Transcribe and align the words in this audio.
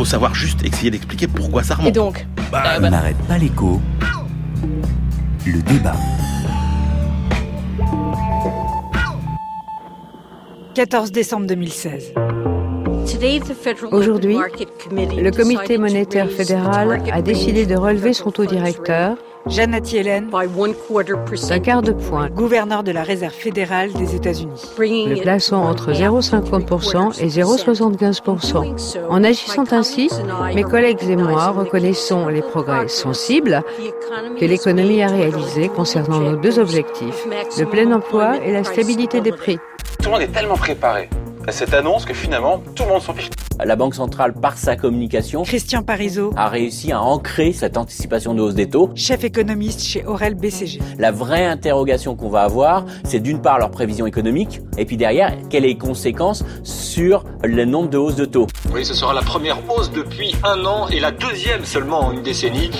faut 0.00 0.06
savoir 0.06 0.34
juste 0.34 0.64
essayer 0.64 0.90
d'expliquer 0.90 1.26
pourquoi 1.26 1.62
ça 1.62 1.74
remonte. 1.74 1.88
Et 1.88 1.92
donc 1.92 2.26
Bah, 2.50 2.62
On 2.78 2.88
n'arrête 2.88 3.18
pas 3.28 3.36
l'écho. 3.36 3.82
Le 5.44 5.60
débat. 5.60 5.94
14 10.72 11.12
décembre 11.12 11.46
2016. 11.48 12.14
Aujourd'hui, 13.92 14.38
le 14.90 15.30
comité 15.32 15.76
monétaire 15.76 16.30
fédéral 16.30 17.02
a 17.12 17.20
décidé 17.20 17.66
de 17.66 17.76
relever 17.76 18.14
son 18.14 18.30
taux 18.30 18.46
directeur 18.46 19.18
Janet 19.46 19.92
Yellen, 19.92 20.30
d'un 20.30 21.58
quart 21.58 21.82
de 21.82 21.92
point, 21.92 22.28
gouverneur 22.28 22.82
de 22.82 22.92
la 22.92 23.02
Réserve 23.02 23.32
fédérale 23.32 23.92
des 23.92 24.14
États-Unis. 24.14 24.60
le 24.78 25.20
plaçant 25.20 25.64
entre 25.64 25.92
0,50% 25.92 27.22
et 27.22 27.28
0,75%. 27.28 29.06
En 29.08 29.24
agissant 29.24 29.64
ainsi, 29.72 30.10
mes 30.54 30.62
collègues 30.62 31.02
et 31.08 31.16
moi 31.16 31.48
reconnaissons 31.50 32.28
les 32.28 32.42
progrès 32.42 32.88
sensibles 32.88 33.62
que 34.38 34.44
l'économie 34.44 35.02
a 35.02 35.08
réalisés 35.08 35.68
concernant 35.68 36.20
nos 36.20 36.36
deux 36.36 36.58
objectifs, 36.58 37.26
le 37.58 37.64
plein 37.64 37.90
emploi 37.92 38.36
et 38.44 38.52
la 38.52 38.64
stabilité 38.64 39.20
des 39.20 39.32
prix. 39.32 39.58
Tout 39.98 40.06
le 40.06 40.10
monde 40.12 40.22
est 40.22 40.32
tellement 40.32 40.56
préparé 40.56 41.08
à 41.46 41.52
cette 41.52 41.74
annonce 41.74 42.04
que 42.04 42.14
finalement 42.14 42.62
tout 42.74 42.84
le 42.84 42.90
monde 42.90 43.02
s'en 43.02 43.14
fiche. 43.14 43.30
La 43.64 43.76
Banque 43.76 43.94
centrale, 43.94 44.32
par 44.32 44.56
sa 44.56 44.76
communication, 44.76 45.42
Christian 45.42 45.82
Parizeau, 45.82 46.32
a 46.36 46.48
réussi 46.48 46.92
à 46.92 47.02
ancrer 47.02 47.52
cette 47.52 47.76
anticipation 47.76 48.34
de 48.34 48.40
hausse 48.40 48.54
des 48.54 48.68
taux. 48.68 48.90
chef 48.94 49.24
économiste 49.24 49.82
chez 49.82 50.04
Aurel 50.04 50.34
BCG. 50.34 50.80
La 50.98 51.10
vraie 51.10 51.46
interrogation 51.46 52.16
qu'on 52.16 52.30
va 52.30 52.42
avoir, 52.42 52.86
c'est 53.04 53.20
d'une 53.20 53.42
part 53.42 53.58
leur 53.58 53.70
prévision 53.70 54.06
économique, 54.06 54.60
et 54.78 54.84
puis 54.84 54.96
derrière, 54.96 55.34
quelles 55.48 55.62
sont 55.62 55.68
les 55.68 55.76
conséquences 55.76 56.44
sur 56.62 57.24
le 57.44 57.64
nombre 57.64 57.90
de 57.90 57.98
hausses 57.98 58.16
de 58.16 58.24
taux. 58.24 58.46
Oui, 58.72 58.84
ce 58.84 58.94
sera 58.94 59.12
la 59.12 59.22
première 59.22 59.58
hausse 59.70 59.90
depuis 59.90 60.34
un 60.42 60.64
an 60.64 60.88
et 60.88 61.00
la 61.00 61.10
deuxième 61.10 61.64
seulement 61.64 62.06
en 62.06 62.12
une 62.12 62.22
décennie. 62.22 62.70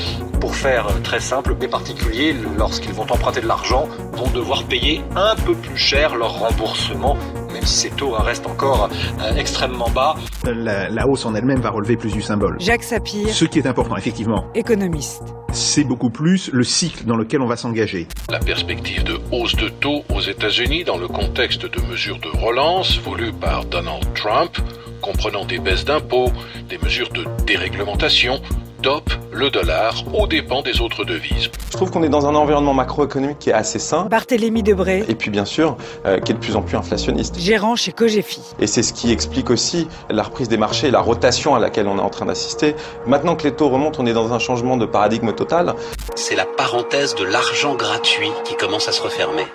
Pour 0.40 0.54
faire 0.54 0.86
très 1.02 1.20
simple, 1.20 1.54
les 1.60 1.68
particuliers, 1.68 2.34
lorsqu'ils 2.56 2.94
vont 2.94 3.02
emprunter 3.02 3.42
de 3.42 3.46
l'argent, 3.46 3.86
vont 4.14 4.30
devoir 4.30 4.64
payer 4.64 5.02
un 5.14 5.36
peu 5.36 5.54
plus 5.54 5.76
cher 5.76 6.16
leur 6.16 6.38
remboursement, 6.38 7.18
même 7.52 7.64
si 7.66 7.88
ces 7.88 7.90
taux 7.90 8.10
restent 8.12 8.46
encore 8.46 8.88
euh, 9.20 9.34
extrêmement 9.36 9.90
bas. 9.90 10.16
La, 10.44 10.88
la 10.88 11.06
hausse 11.08 11.24
en 11.26 11.34
elle-même 11.34 11.60
va 11.60 11.70
relever 11.70 11.96
plus 11.96 12.12
du 12.12 12.22
symbole. 12.22 12.56
Jacques 12.60 12.82
Sapir, 12.82 13.28
Ce 13.28 13.44
qui 13.44 13.58
est 13.58 13.66
important, 13.66 13.96
effectivement, 13.96 14.46
économiste. 14.54 15.22
c'est 15.52 15.84
beaucoup 15.84 16.10
plus 16.10 16.50
le 16.52 16.64
cycle 16.64 17.04
dans 17.04 17.16
lequel 17.16 17.40
on 17.42 17.46
va 17.46 17.56
s'engager. 17.56 18.06
La 18.30 18.38
perspective 18.38 19.04
de 19.04 19.18
hausse 19.32 19.56
de 19.56 19.68
taux 19.68 20.04
aux 20.14 20.20
États-Unis 20.20 20.84
dans 20.84 20.96
le 20.98 21.08
contexte 21.08 21.66
de 21.66 21.80
mesures 21.90 22.18
de 22.18 22.28
relance 22.44 22.98
voulues 22.98 23.32
par 23.32 23.64
Donald 23.64 24.04
Trump, 24.14 24.56
comprenant 25.00 25.44
des 25.44 25.58
baisses 25.58 25.84
d'impôts, 25.84 26.30
des 26.68 26.78
mesures 26.78 27.10
de 27.10 27.24
déréglementation, 27.46 28.40
dope 28.80 29.10
le 29.32 29.50
dollar 29.50 29.94
aux 30.14 30.26
dépens 30.26 30.62
des 30.62 30.80
autres 30.80 31.04
devises. 31.04 31.50
Je 31.70 31.72
trouve 31.72 31.90
qu'on 31.90 32.02
est 32.02 32.08
dans 32.08 32.26
un 32.26 32.34
environnement 32.34 32.74
macroéconomique 32.74 33.38
qui 33.38 33.50
est 33.50 33.54
assez 33.54 33.78
sain 33.78 34.06
Barthélémy 34.06 34.62
Debré, 34.62 35.04
et 35.08 35.14
puis 35.14 35.30
bien 35.30 35.44
sûr 35.44 35.76
euh, 36.06 36.18
qui 36.18 36.32
est 36.32 36.34
de 36.34 36.40
plus 36.40 36.56
en 36.56 36.62
plus 36.62 36.76
inflationniste. 36.76 37.38
gérant 37.38 37.76
chez 37.76 37.92
Cogefi. 37.92 38.40
Et 38.58 38.66
c'est 38.66 38.82
ce 38.82 38.92
qui 38.92 39.12
explique 39.12 39.50
aussi 39.50 39.86
la 40.08 40.22
reprise 40.22 40.48
des 40.48 40.56
marchés 40.56 40.88
et 40.88 40.90
la 40.90 41.00
rotation 41.00 41.54
à 41.54 41.58
laquelle 41.58 41.86
on 41.86 41.98
est 41.98 42.02
en 42.02 42.10
train 42.10 42.26
d'assister. 42.26 42.74
Maintenant 43.06 43.36
que 43.36 43.44
les 43.44 43.52
taux 43.52 43.68
remontent, 43.68 44.02
on 44.02 44.06
est 44.06 44.12
dans 44.12 44.32
un 44.32 44.38
changement 44.38 44.76
de 44.76 44.86
paradigme 44.86 45.32
total. 45.32 45.74
C'est 46.14 46.36
la 46.36 46.46
parenthèse 46.46 47.14
de 47.14 47.24
l'argent 47.24 47.74
gratuit 47.74 48.30
qui 48.44 48.56
commence 48.56 48.88
à 48.88 48.92
se 48.92 49.02
refermer. 49.02 49.46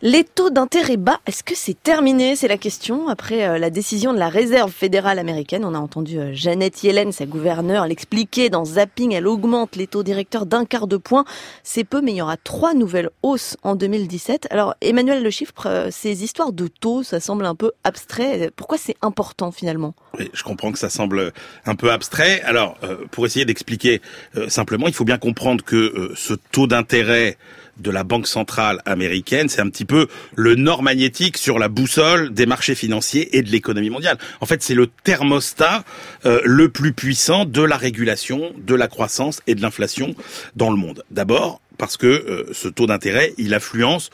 Les 0.00 0.22
taux 0.22 0.50
d'intérêt 0.50 0.96
bas, 0.96 1.18
est-ce 1.26 1.42
que 1.42 1.56
c'est 1.56 1.74
terminé? 1.74 2.36
C'est 2.36 2.46
la 2.46 2.56
question. 2.56 3.08
Après 3.08 3.48
euh, 3.48 3.58
la 3.58 3.68
décision 3.68 4.12
de 4.12 4.18
la 4.20 4.28
Réserve 4.28 4.70
fédérale 4.70 5.18
américaine, 5.18 5.64
on 5.64 5.74
a 5.74 5.78
entendu 5.80 6.20
euh, 6.20 6.30
Janet 6.32 6.84
Yellen, 6.84 7.10
sa 7.10 7.26
gouverneure, 7.26 7.84
l'expliquer 7.84 8.48
dans 8.48 8.64
Zapping. 8.64 9.12
Elle 9.12 9.26
augmente 9.26 9.74
les 9.74 9.88
taux 9.88 10.04
directeurs 10.04 10.46
d'un 10.46 10.66
quart 10.66 10.86
de 10.86 10.98
point. 10.98 11.24
C'est 11.64 11.82
peu, 11.82 12.00
mais 12.00 12.12
il 12.12 12.16
y 12.18 12.22
aura 12.22 12.36
trois 12.36 12.74
nouvelles 12.74 13.10
hausses 13.24 13.56
en 13.64 13.74
2017. 13.74 14.46
Alors, 14.52 14.76
Emmanuel 14.82 15.20
Le 15.20 15.30
Chiffre, 15.30 15.66
euh, 15.66 15.88
ces 15.90 16.22
histoires 16.22 16.52
de 16.52 16.68
taux, 16.68 17.02
ça 17.02 17.18
semble 17.18 17.44
un 17.44 17.56
peu 17.56 17.72
abstrait. 17.82 18.52
Pourquoi 18.54 18.78
c'est 18.78 18.96
important 19.02 19.50
finalement? 19.50 19.96
Oui, 20.16 20.30
je 20.32 20.44
comprends 20.44 20.70
que 20.70 20.78
ça 20.78 20.90
semble 20.90 21.32
un 21.66 21.74
peu 21.74 21.90
abstrait. 21.90 22.40
Alors, 22.42 22.76
pour 23.10 23.26
essayer 23.26 23.44
d'expliquer 23.44 24.00
simplement, 24.46 24.86
il 24.86 24.94
faut 24.94 25.04
bien 25.04 25.18
comprendre 25.18 25.64
que 25.64 26.12
ce 26.14 26.34
taux 26.34 26.66
d'intérêt 26.66 27.36
de 27.78 27.90
la 27.90 28.04
Banque 28.04 28.26
centrale 28.26 28.80
américaine, 28.84 29.48
c'est 29.48 29.60
un 29.60 29.68
petit 29.68 29.84
peu 29.84 30.06
le 30.34 30.54
nord 30.54 30.82
magnétique 30.82 31.38
sur 31.38 31.58
la 31.58 31.68
boussole 31.68 32.32
des 32.32 32.46
marchés 32.46 32.74
financiers 32.74 33.36
et 33.36 33.42
de 33.42 33.50
l'économie 33.50 33.90
mondiale. 33.90 34.18
En 34.40 34.46
fait, 34.46 34.62
c'est 34.62 34.74
le 34.74 34.86
thermostat 34.86 35.84
euh, 36.26 36.40
le 36.44 36.68
plus 36.68 36.92
puissant 36.92 37.44
de 37.44 37.62
la 37.62 37.76
régulation, 37.76 38.52
de 38.56 38.74
la 38.74 38.88
croissance 38.88 39.40
et 39.46 39.54
de 39.54 39.62
l'inflation 39.62 40.14
dans 40.56 40.70
le 40.70 40.76
monde. 40.76 41.04
D'abord, 41.10 41.60
parce 41.76 41.96
que 41.96 42.06
euh, 42.06 42.50
ce 42.52 42.68
taux 42.68 42.86
d'intérêt, 42.86 43.34
il 43.38 43.54
influence 43.54 44.10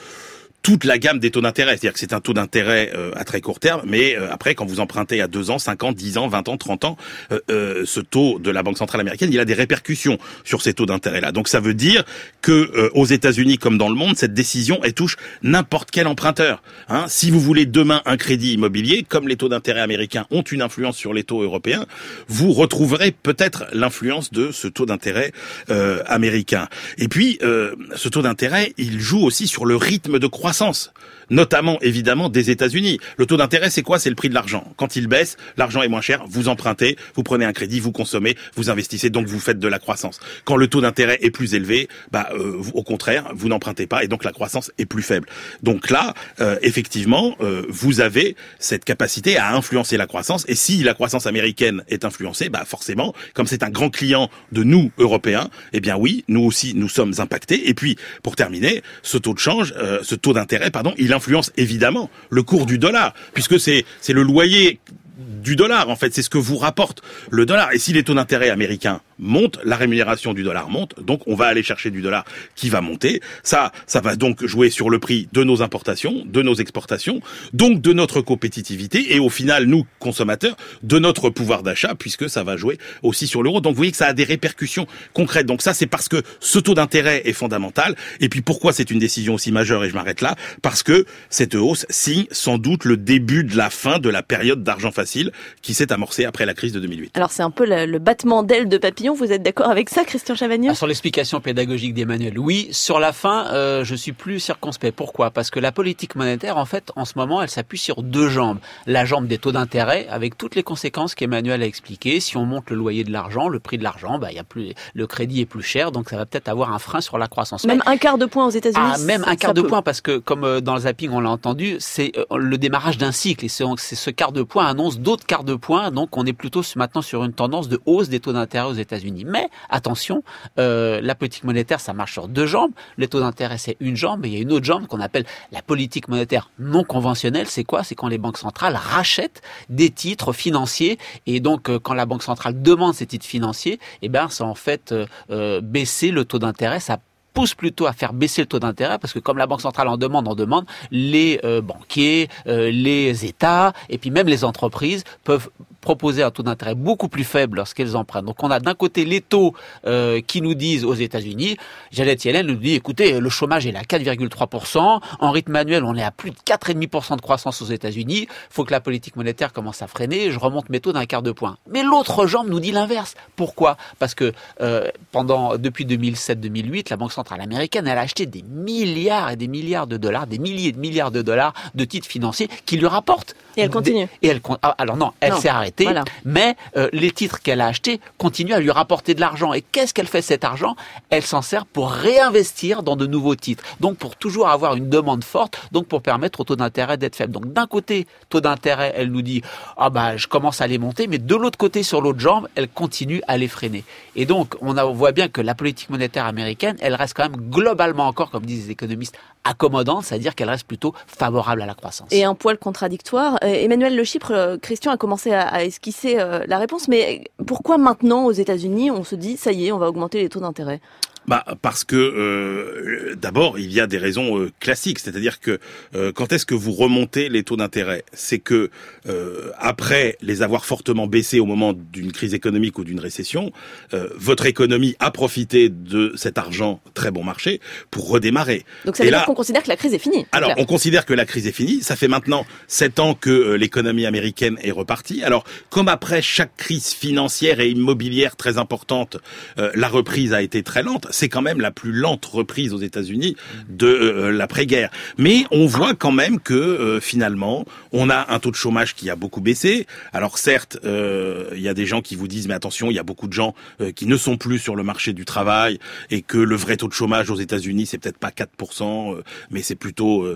toute 0.65 0.85
la 0.85 0.99
gamme 0.99 1.19
des 1.19 1.31
taux 1.31 1.43
d'intérêt. 1.43 1.73
C'est-à-dire 1.73 1.93
que 1.93 1.99
c'est 1.99 2.15
un 2.15 2.21
taux 2.21 2.33
d'intérêt 2.33 2.91
euh, 2.95 3.13
à 3.15 3.25
très 3.25 3.43
court 3.43 3.61
terme, 3.61 3.83
mais 3.87 4.17
euh, 4.17 4.33
après, 4.33 4.55
quand 4.55 4.65
vous 4.65 4.81
empruntez 4.81 5.21
à 5.21 5.29
2 5.29 5.51
ans, 5.51 5.59
5 5.59 5.83
ans, 5.85 5.93
10 5.93 6.17
ans, 6.17 6.27
20 6.27 6.49
ans, 6.49 6.57
30 6.57 6.85
ans, 6.87 6.97
euh, 7.33 7.41
euh, 7.51 7.83
ce 7.85 8.01
taux 8.01 8.39
de 8.39 8.51
la 8.51 8.63
Banque 8.63 8.79
centrale 8.79 9.03
américaine, 9.03 9.29
il 9.31 9.39
a 9.39 9.45
des 9.45 9.53
répercussions 9.53 10.19
sur 10.43 10.63
ces 10.63 10.73
taux 10.73 10.87
d'intérêt-là. 10.87 11.33
Donc 11.33 11.49
ça 11.49 11.61
veut 11.61 11.75
dire 11.75 12.05
que 12.41 12.53
euh, 12.53 12.89
aux 12.95 13.05
États-Unis 13.05 13.59
comme 13.59 13.77
dans 13.77 13.91
le 13.91 13.95
monde, 13.95 14.17
cette 14.17 14.33
décision, 14.33 14.81
elle 14.83 14.95
touche 14.95 15.17
n'importe 15.43 15.91
quel 15.91 16.07
emprunteur. 16.07 16.63
Hein. 16.89 17.05
Si 17.09 17.31
vous 17.31 17.41
voulez 17.41 17.67
demain 17.67 18.01
un 18.07 18.17
crédit 18.17 18.55
immobilier, 18.55 19.05
comme 19.07 19.29
les 19.29 19.37
taux 19.37 19.51
d'intérêt 19.51 19.83
américains 19.83 20.25
ont 20.31 20.43
une 20.43 20.63
influence 20.63 20.97
sur 20.97 21.13
les 21.13 21.25
taux 21.25 21.43
européens, 21.43 21.85
vous 22.29 22.55
retrouverez 22.55 23.11
peut-être 23.11 23.67
l'influence 23.75 24.33
de 24.33 24.51
ce 24.51 24.69
taux 24.69 24.87
d'intérêt 24.87 25.33
euh, 25.69 26.03
américain. 26.07 26.69
Et 26.97 27.09
puis, 27.09 27.39
ce 27.43 28.09
taux 28.09 28.23
d'intérêt, 28.23 28.73
il 28.79 28.99
joue 29.01 29.23
aussi 29.23 29.47
sur 29.47 29.67
le 29.67 29.77
rythme 29.77 30.19
de 30.19 30.27
croissance 30.27 30.54
croissance 30.55 30.91
notamment 31.31 31.79
évidemment 31.81 32.29
des 32.29 32.51
États-Unis. 32.51 32.99
Le 33.17 33.27
taux 33.27 33.37
d'intérêt, 33.37 33.71
c'est 33.71 33.83
quoi? 33.83 33.99
C'est 33.99 34.11
le 34.11 34.17
prix 34.17 34.29
de 34.29 34.35
l'argent. 34.35 34.73
Quand 34.77 34.97
il 34.97 35.07
baisse, 35.07 35.37
l'argent 35.57 35.83
est 35.83 35.89
moins 35.89 36.01
cher, 36.01 36.25
vous 36.29 36.49
empruntez, 36.49 36.97
vous 37.15 37.23
prenez 37.23 37.45
un 37.45 37.53
crédit, 37.53 37.81
vous 37.81 37.93
consommez, 37.93 38.37
vous 38.57 38.71
investissez, 38.71 39.11
donc 39.11 39.27
vous 39.27 39.41
faites 39.41 39.59
de 39.59 39.69
la 39.69 39.79
croissance. 39.79 40.21
Quand 40.45 40.57
le 40.57 40.69
taux 40.69 40.81
d'intérêt 40.81 41.19
est 41.21 41.31
plus 41.31 41.55
élevé, 41.55 41.89
bah 42.11 42.29
euh, 42.33 42.63
au 42.73 42.83
contraire, 42.83 43.31
vous 43.35 43.49
n'empruntez 43.49 43.87
pas 43.87 44.05
et 44.05 44.09
donc 44.09 44.25
la 44.25 44.33
croissance 44.33 44.71
est 44.79 44.87
plus 44.87 45.03
faible. 45.03 45.29
Donc 45.63 45.91
là, 45.91 46.15
euh, 46.41 46.59
effectivement, 46.63 47.37
euh, 47.41 47.65
vous 47.69 48.01
avez 48.01 48.37
cette 48.59 48.85
capacité 48.85 49.37
à 49.37 49.55
influencer 49.55 49.97
la 49.97 50.07
croissance 50.07 50.45
et 50.49 50.55
si 50.55 50.83
la 50.83 50.95
croissance 50.95 51.27
américaine 51.27 51.83
est 51.89 52.05
influencée, 52.05 52.49
bah 52.49 52.65
forcément, 52.67 53.15
comme 53.35 53.47
c'est 53.47 53.63
un 53.63 53.71
grand 53.71 53.91
client 53.91 54.31
de 54.53 54.63
nous 54.63 54.91
Européens, 54.99 55.49
eh 55.73 55.81
bien 55.81 55.97
oui, 55.97 56.25
nous 56.29 56.43
aussi 56.43 56.75
nous 56.75 56.89
sommes 56.89 57.15
impactés. 57.19 57.69
Et 57.69 57.75
puis 57.75 57.97
pour 58.23 58.37
terminer, 58.37 58.83
ce 59.03 59.19
taux 59.19 59.35
de 59.35 59.39
change, 59.39 59.75
euh, 59.77 60.01
ce 60.03 60.15
taux 60.15 60.33
d'intérêt, 60.33 60.71
pardon, 60.71 60.95
il 60.99 61.14
influence 61.15 61.53
évidemment 61.57 62.11
le 62.31 62.43
cours 62.43 62.67
du 62.67 62.79
dollar, 62.79 63.15
puisque 63.33 63.59
c'est 63.59 63.85
le 64.09 64.23
loyer 64.23 64.81
du 65.17 65.57
dollar 65.57 65.89
en 65.91 65.97
fait, 65.97 66.15
c'est 66.15 66.23
ce 66.23 66.31
que 66.31 66.39
vous 66.39 66.57
rapporte 66.59 67.03
le 67.31 67.47
dollar. 67.47 67.73
Et 67.73 67.79
si 67.79 67.93
les 67.93 68.03
taux 68.03 68.15
d'intérêt 68.15 68.51
américains 68.51 69.01
montent, 69.19 69.59
la 69.65 69.77
rémunération 69.77 70.35
du 70.35 70.43
dollar 70.43 70.69
monte, 70.71 70.95
donc 71.01 71.23
on 71.27 71.35
va 71.35 71.47
aller 71.47 71.63
chercher 71.63 71.91
du 71.91 72.03
dollar 72.03 72.25
qui 72.55 72.69
va 72.69 72.81
monter. 72.81 73.21
Ça, 73.43 73.73
ça 73.87 74.01
va 74.01 74.17
donc 74.17 74.45
jouer 74.45 74.71
sur 74.71 74.91
le 74.91 74.99
prix 74.99 75.29
de 75.33 75.45
nos 75.45 75.63
importations, 75.63 76.23
de 76.27 76.43
nos 76.43 76.55
exportations, 76.55 77.21
donc 77.53 77.81
de 77.81 77.93
notre 77.93 78.21
compétitivité 78.21 79.15
et 79.15 79.19
au 79.19 79.29
final 79.29 79.65
nous 79.65 79.87
consommateurs 79.99 80.57
de 80.83 80.99
notre 80.99 81.31
pouvoir 81.31 81.63
d'achat 81.63 81.95
puisque 81.99 82.29
ça 82.29 82.43
va 82.43 82.57
jouer 82.57 82.79
aussi 83.03 83.27
sur 83.27 83.43
l'euro. 83.43 83.61
Donc 83.61 83.73
vous 83.73 83.79
voyez 83.79 83.93
que 83.93 83.97
ça 83.97 84.07
a 84.07 84.13
des 84.13 84.25
répercussions 84.25 84.87
concrètes. 85.13 85.47
Donc 85.47 85.63
ça 85.63 85.75
c'est 85.75 85.87
parce 85.87 86.09
que 86.09 86.23
ce 86.41 86.59
taux 86.59 86.75
d'intérêt 86.75 87.23
est 87.25 87.33
fondamental. 87.33 87.97
Et 88.21 88.29
puis 88.29 88.43
pourquoi 88.43 88.73
c'est 88.73 88.91
une 88.91 88.99
décision 88.99 89.35
aussi 89.35 89.53
majeure 89.53 89.85
et 89.85 89.89
je 89.89 89.95
m'arrête 89.95 90.21
là 90.21 90.37
parce 90.63 90.83
que 90.83 91.07
cette 91.31 91.55
hausse 91.55 91.87
signe 91.91 92.27
sans 92.31 92.59
doute 92.59 92.85
le 92.85 92.97
début 92.97 93.45
de 93.45 93.57
la 93.57 93.71
fin 93.71 93.99
de 93.99 94.09
la 94.09 94.23
période 94.23 94.63
d'argent 94.63 94.93
facile 94.93 95.33
qui 95.63 95.75
s'est 95.75 95.93
amorcée 95.93 96.25
après 96.25 96.47
la 96.47 96.55
crise 96.55 96.73
de 96.73 96.81
2008. 96.81 97.13
Alors 97.15 97.33
c'est 97.33 97.43
un 97.43 97.51
peu 97.51 97.67
le, 97.67 97.87
le 97.87 97.99
battement 97.99 98.43
d'aile 98.43 98.69
de 98.69 98.77
papillon. 99.05 99.15
Vous 99.15 99.33
êtes 99.33 99.43
d'accord 99.43 99.71
avec 99.71 99.91
ça, 99.91 100.05
Christian 100.05 100.35
Chavagneux 100.35 100.71
Ah, 100.71 100.75
sur 100.75 100.87
l'explication 100.87 101.41
pédagogique 101.41 101.95
d'Emmanuel, 101.95 102.39
oui. 102.39 102.69
Sur 102.73 102.99
la 102.99 103.13
fin, 103.13 103.47
euh, 103.53 103.85
je 103.85 103.95
suis 103.95 104.13
plus 104.13 104.41
circonspect. 104.41 104.97
Pourquoi? 104.97 105.31
Parce 105.31 105.51
que 105.51 105.61
la 105.61 105.73
politique 105.73 106.17
monétaire, 106.17 106.57
en 106.57 106.65
fait, 106.65 106.91
en 106.97 107.05
ce 107.05 107.15
moment, 107.17 107.43
elle 107.43 107.51
s'appuie 107.51 107.79
sur 107.79 108.03
deux 108.03 108.29
jambes. 108.29 108.59
La 108.87 109.05
jambe 109.05 109.27
des 109.27 109.39
taux 109.39 109.53
d'intérêt, 109.53 110.07
avec 110.11 110.37
toutes 110.37 110.55
les 110.55 110.63
conséquences 110.63 111.15
qu'Emmanuel 111.15 111.63
a 111.63 111.67
expliquées. 111.67 112.21
Si 112.21 112.37
on 112.37 112.47
monte 112.47 112.71
le 112.71 112.77
loyer 112.77 113.05
de 113.05 113.13
l'argent, 113.13 113.49
le 113.49 113.61
prix 113.61 113.79
de 113.79 113.85
l'argent, 113.85 114.19
bah, 114.19 114.29
il 114.31 114.37
y 114.37 114.41
a 114.41 114.45
plus, 114.45 114.75
le 114.95 115.07
crédit 115.07 115.41
est 115.41 115.47
plus 115.47 115.63
cher, 115.63 115.93
donc 115.93 116.11
ça 116.11 116.17
va 116.17 116.27
peut-être 116.27 116.49
avoir 116.49 116.73
un 116.73 116.79
frein 116.79 117.01
sur 117.01 117.19
la 117.19 117.29
croissance. 117.29 117.65
Même 117.65 117.83
un 117.87 117.97
quart 117.97 118.19
de 118.19 118.27
point 118.27 118.47
aux 118.47 118.51
États-Unis. 118.51 118.81
Ah, 118.95 118.99
même 118.99 119.25
un 119.27 119.37
quart 119.37 119.55
de 119.55 119.63
peut. 119.63 119.69
point, 119.69 119.83
parce 119.83 120.01
que 120.01 120.19
comme 120.19 120.45
euh, 120.45 120.61
dans 120.61 120.75
le 120.75 120.81
zapping, 120.81 121.11
on 121.11 121.21
l'a 121.21 121.31
entendu, 121.31 121.77
c'est 121.79 122.13
euh, 122.17 122.37
le 122.37 122.59
démarrage 122.59 122.99
d'un 122.99 123.13
cycle. 123.13 123.45
Et 123.45 123.49
c'est 123.49 123.65
c'est 123.79 123.97
ce 123.97 124.11
quart 124.11 124.33
de 124.33 124.43
point 124.43 124.67
annonce 124.67 124.99
d'autres 124.99 125.27
quarts 125.27 125.45
de 125.45 125.55
point. 125.55 125.91
Donc 125.91 126.17
on 126.17 126.27
est 126.27 126.33
plutôt 126.33 126.63
maintenant 126.77 127.03
sur 127.03 127.25
une 127.25 127.33
tendance 127.33 127.69
de 127.69 127.81
hausse 127.87 128.09
des 128.09 128.21
taux 128.21 128.33
d'intérêt 128.33 128.69
aux 128.69 128.75
États-Unis. 128.75 128.94
Mais 129.27 129.49
attention, 129.71 130.23
euh, 130.59 131.01
la 131.03 131.15
politique 131.15 131.45
monétaire, 131.45 131.81
ça 131.81 131.93
marche 131.93 132.13
sur 132.13 132.29
deux 132.29 132.47
jambes. 132.47 132.73
Les 132.99 133.09
taux 133.09 133.21
d'intérêt, 133.21 133.59
c'est 133.59 133.77
une 133.81 133.97
jambe, 133.97 134.25
et 134.25 134.29
il 134.29 134.35
y 134.35 134.37
a 134.37 134.41
une 134.41 134.53
autre 134.53 134.65
jambe 134.65 134.87
qu'on 134.87 135.01
appelle 135.01 135.25
la 135.53 135.63
politique 135.63 136.09
monétaire 136.09 136.51
non 136.59 136.85
conventionnelle. 136.85 137.47
C'est 137.49 137.65
quoi? 137.65 137.83
C'est 137.83 137.95
quand 137.95 138.09
les 138.09 138.19
banques 138.19 138.39
centrales 138.39 138.77
rachètent 138.77 139.43
des 139.69 139.91
titres 139.91 140.33
financiers, 140.33 140.99
et 141.27 141.41
donc 141.41 141.69
euh, 141.69 141.79
quand 141.79 141.95
la 141.95 142.07
banque 142.07 142.23
centrale 142.23 142.61
demande 142.63 142.95
ces 142.95 143.07
titres 143.07 143.27
financiers, 143.27 143.79
eh 144.03 144.09
ben, 144.09 144.29
c'est 144.29 144.45
en 144.45 144.55
fait 144.55 144.95
euh, 145.31 145.61
baisser 145.61 146.11
le 146.11 146.25
taux 146.25 146.39
d'intérêt. 146.39 146.81
Ça 146.81 146.99
pousse 147.33 147.55
plutôt 147.55 147.87
à 147.87 147.93
faire 147.93 148.13
baisser 148.13 148.43
le 148.43 148.47
taux 148.47 148.61
d'intérêt 148.61 148.99
parce 148.99 149.13
que 149.13 149.19
comme 149.19 149.39
la 149.39 149.49
banque 149.49 149.61
centrale 149.61 149.89
en 149.89 149.97
demande, 149.97 150.29
en 150.29 150.37
demande, 150.37 150.67
les 150.93 151.41
banquiers, 151.65 152.29
les 152.47 153.25
États 153.25 153.73
et 153.89 153.99
puis 153.99 154.13
même 154.13 154.29
les 154.29 154.45
entreprises 154.45 155.03
peuvent 155.25 155.51
proposer 155.85 156.23
un 156.23 156.31
taux 156.31 156.43
d'intérêt 156.43 156.75
beaucoup 156.75 157.09
plus 157.09 157.25
faible 157.25 157.59
lorsqu'elles 157.59 157.95
empruntent. 157.95 158.25
Donc 158.25 158.43
on 158.43 158.51
a 158.51 158.59
d'un 158.59 158.75
côté 158.75 159.05
les 159.05 159.21
taux 159.21 159.55
euh, 159.87 160.23
qui 160.27 160.41
nous 160.41 160.55
disent 160.55 160.85
aux 160.85 160.95
États-Unis, 160.95 161.59
Janet 161.93 162.25
Yellen 162.25 162.47
nous 162.47 162.55
dit 162.57 162.73
écoutez, 162.73 163.21
le 163.21 163.29
chômage 163.29 163.67
est 163.67 163.77
à 163.77 163.83
4,3%, 163.83 165.01
en 165.21 165.31
rythme 165.31 165.55
annuel 165.55 165.85
on 165.85 165.95
est 165.95 166.03
à 166.03 166.11
plus 166.11 166.31
de 166.31 166.37
4,5% 166.37 167.17
de 167.17 167.21
croissance 167.21 167.61
aux 167.61 167.67
États-Unis, 167.67 168.27
faut 168.49 168.65
que 168.65 168.73
la 168.73 168.81
politique 168.81 169.17
monétaire 169.17 169.53
commence 169.53 169.83
à 169.83 169.87
freiner, 169.87 170.31
je 170.31 170.39
remonte 170.39 170.71
mes 170.71 170.81
taux 170.81 170.95
d'un 170.95 171.05
quart 171.05 171.23
de 171.23 171.33
point. 171.33 171.59
Mais 171.71 171.83
l'autre 171.83 172.27
jambe 172.27 172.49
nous 172.49 172.61
dit 172.61 172.73
l'inverse. 172.73 173.15
Pourquoi? 173.37 173.77
Parce 173.99 174.15
que 174.15 174.33
euh, 174.63 174.89
pendant 175.13 175.59
depuis 175.59 175.85
2007-2008, 175.85 176.89
la 176.89 176.97
Banque 176.97 177.13
centrale 177.13 177.43
américaine 177.43 177.87
elle 177.87 177.99
a 177.99 178.01
acheté 178.01 178.25
des 178.25 178.43
milliards 178.43 179.31
et 179.31 179.37
des 179.37 179.49
milliards 179.49 179.87
de 179.87 179.99
dollars, 179.99 180.27
des 180.27 180.39
milliers 180.39 180.73
de 180.73 180.79
milliards 180.79 181.11
de 181.11 181.21
dollars 181.21 181.53
de 181.75 181.85
titres 181.85 182.09
financiers 182.09 182.49
qui 182.65 182.79
lui 182.79 182.87
rapportent. 182.87 183.37
Et 183.57 183.63
elle 183.63 183.71
continue. 183.71 184.09
Et 184.23 184.29
elle 184.29 184.41
ah, 184.63 184.75
alors 184.79 184.97
non, 184.97 185.13
elle 185.21 185.35
s'est 185.35 185.49
arrêtée, 185.49 185.85
voilà. 185.85 186.05
mais 186.25 186.57
euh, 186.77 186.89
les 186.93 187.11
titres 187.11 187.41
qu'elle 187.41 187.61
a 187.61 187.67
achetés 187.67 188.01
continuent 188.19 188.55
à 188.55 188.61
lui 188.61 188.71
rapporter 188.71 189.15
de 189.15 189.21
l'argent. 189.21 189.53
Et 189.53 189.63
qu'est-ce 189.63 189.95
qu'elle 189.95 190.07
fait 190.07 190.23
cet 190.23 190.45
argent? 190.45 190.77
Elle 191.11 191.23
s'en 191.23 191.43
sert 191.43 191.67
pour 191.67 191.91
réinvestir 191.91 192.83
dans 192.83 192.97
de 192.97 193.07
nouveaux 193.07 193.37
titres. 193.37 193.65
Donc 193.81 193.97
pour 193.97 194.17
toujours 194.17 194.49
avoir 194.49 194.75
une 194.75 194.89
demande 194.89 195.25
forte, 195.25 195.59
donc 195.73 195.87
pour 195.87 196.03
permettre 196.03 196.41
au 196.41 196.45
taux 196.45 196.57
d'intérêt 196.57 196.97
d'être 196.97 197.17
faible. 197.17 197.33
Donc 197.33 197.53
d'un 197.53 197.67
côté, 197.67 198.07
taux 198.29 198.41
d'intérêt, 198.41 198.93
elle 198.97 199.11
nous 199.11 199.23
dit 199.23 199.43
ah 199.77 199.91
bah 199.91 200.17
je 200.17 200.27
commence 200.27 200.61
à 200.61 200.67
les 200.67 200.79
monter, 200.79 201.07
mais 201.07 201.19
de 201.19 201.35
l'autre 201.35 201.59
côté, 201.59 201.83
sur 201.83 202.01
l'autre 202.01 202.21
jambe, 202.21 202.49
elle 202.55 202.69
continue 202.69 203.23
à 203.29 203.37
les 203.37 203.49
freiner. 203.49 203.85
Et 204.17 204.27
donc 204.27 204.55
on, 204.61 204.77
a, 204.77 204.85
on 204.85 204.93
voit 204.93 205.13
bien 205.13 205.29
que 205.29 205.41
la 205.41 205.55
politique 205.55 205.91
monétaire 205.91 206.27
américaine, 206.27 206.77
elle 206.81 206.95
reste 206.95 207.15
quand 207.15 207.29
même 207.29 207.41
globalement 207.51 208.07
encore, 208.07 208.31
comme 208.31 208.45
disent 208.47 208.67
les 208.67 208.73
économistes, 208.73 209.17
accommodante, 209.45 210.05
c'est-à-dire 210.05 210.35
qu'elle 210.35 210.51
reste 210.51 210.67
plutôt 210.67 210.95
favorable 211.07 211.63
à 211.63 211.67
la 211.67 211.75
croissance. 211.75 212.09
Et 212.11 212.25
un 212.25 212.35
poil 212.35 212.59
contradictoire. 212.59 213.39
Emmanuel 213.43 213.97
Le 213.97 214.05
Chypre, 214.05 214.59
Christian 214.61 214.93
a 214.93 214.97
commencé 214.97 215.33
à, 215.33 215.47
à 215.47 215.63
esquisser 215.63 216.17
euh, 216.19 216.45
la 216.47 216.59
réponse, 216.59 216.89
mais 216.89 217.25
pourquoi 217.47 217.79
maintenant 217.79 218.25
aux 218.25 218.33
États-Unis 218.33 218.91
on 218.91 219.05
se 219.05 219.15
dit 219.15 219.37
ça 219.37 219.53
y 219.53 219.67
est, 219.67 219.73
on 219.73 219.79
va 219.79 219.89
augmenter 219.89 220.21
les 220.21 220.29
taux 220.29 220.41
d'intérêt? 220.41 220.81
Bah 221.27 221.45
parce 221.63 221.85
que 221.85 221.97
euh, 221.97 223.15
d'abord 223.17 223.59
il 223.59 223.73
y 223.73 223.81
a 223.81 223.87
des 223.87 223.99
raisons 223.99 224.39
euh, 224.39 224.51
classiques, 224.61 224.99
c'est-à-dire 224.99 225.41
que 225.41 225.59
euh, 225.95 226.13
quand 226.13 226.33
est-ce 226.33 226.47
que 226.47 226.55
vous 226.55 226.73
remontez 226.73 227.29
les 227.29 227.43
taux 227.43 227.57
d'intérêt, 227.57 228.05
c'est 228.13 228.39
que 228.39 228.71
euh, 229.09 229.51
après 229.59 230.17
les 230.21 230.43
avoir 230.43 230.67
fortement 230.67 231.07
baissés 231.07 231.41
au 231.41 231.47
moment 231.47 231.73
d'une 231.73 232.13
crise 232.13 232.35
économique 232.35 232.79
ou 232.79 232.85
d'une 232.85 233.01
récession, 233.01 233.53
euh, 233.95 234.09
votre 234.17 234.47
économie 234.47 234.97
a 234.99 235.11
profité 235.11 235.69
de 235.69 236.13
cet 236.17 236.39
argent 236.39 236.81
très 236.95 237.11
bon 237.11 237.25
marché 237.25 237.61
pour 237.91 238.09
redémarrer. 238.09 238.65
Donc 238.85 238.97
ça 238.97 239.05
veut 239.05 239.11
dire 239.11 239.25
qu'on 239.25 239.35
considère 239.35 239.63
que 239.63 239.69
la 239.69 239.77
crise 239.77 239.95
est 239.95 239.99
finie. 239.99 240.27
Alors 240.33 240.51
clair. 240.53 240.63
on 240.63 240.67
considère 240.67 241.07
que 241.07 241.15
la 241.15 241.25
crise 241.25 241.47
est 241.47 241.53
finie. 241.53 241.83
Ça 241.83 241.97
fait 241.97 242.09
maintenant 242.09 242.47
sept 242.67 242.99
ans 242.99 243.15
que 243.15 243.55
l'économie 243.55 244.07
américaine 244.07 244.59
est 244.63 244.71
repartie. 244.71 245.23
Alors 245.23 245.45
comme 245.71 245.89
après 245.89 246.21
chaque 246.23 246.57
crise 246.57 246.89
financière 246.89 247.61
et 247.61 247.71
immobilière 247.71 248.37
très 248.37 248.59
importante, 248.59 249.17
la 249.57 249.89
reprise 249.89 250.33
a 250.33 250.43
été 250.43 250.63
très 250.63 250.83
lente 250.83 251.07
c'est 251.15 251.29
quand 251.29 251.43
même 251.43 251.61
la 251.61 251.71
plus 251.71 251.93
lente 251.93 252.25
reprise 252.25 252.73
aux 252.73 252.79
États-Unis 252.79 253.37
de 253.69 253.87
euh, 253.87 254.31
l'après-guerre. 254.33 254.91
Mais 255.17 255.45
on 255.53 255.67
voit 255.67 255.95
quand 255.95 256.11
même 256.11 256.41
que 256.41 256.55
euh, 256.55 257.01
finalement, 257.01 257.65
on 257.93 258.11
a 258.11 258.33
un 258.33 258.39
taux 258.41 258.51
de 258.51 258.57
chômage 258.57 258.95
qui 258.95 259.09
a 259.11 259.17
beaucoup 259.17 259.41
baissé. 259.41 259.87
Alors 260.13 260.39
certes, 260.39 260.79
euh, 260.85 261.51
il 261.55 261.63
y 261.63 261.69
a 261.69 261.75
des 261.75 261.87
gens 261.87 262.03
qui 262.03 262.17
vous 262.17 262.27
disent 262.27 262.49
mais 262.49 262.55
attention, 262.55 262.91
il 262.91 262.95
y 262.95 262.99
a 262.99 263.05
beaucoup 263.05 263.29
de 263.29 263.33
gens 263.33 263.55
qui 263.95 264.07
ne 264.07 264.17
sont 264.17 264.37
plus 264.37 264.59
sur 264.59 264.75
le 264.75 264.83
marché 264.83 265.13
du 265.13 265.25
travail 265.25 265.79
et 266.11 266.23
que 266.23 266.39
le 266.39 266.57
vrai 266.57 266.77
taux 266.77 266.89
de 266.89 266.93
chômage 266.93 267.31
aux 267.31 267.37
États-Unis 267.37 267.87
c'est 267.87 267.99
peut-être 267.99 268.19
pas 268.19 268.31
4%, 268.31 269.21
mais 269.51 269.63
c'est 269.63 269.75
plutôt 269.75 270.27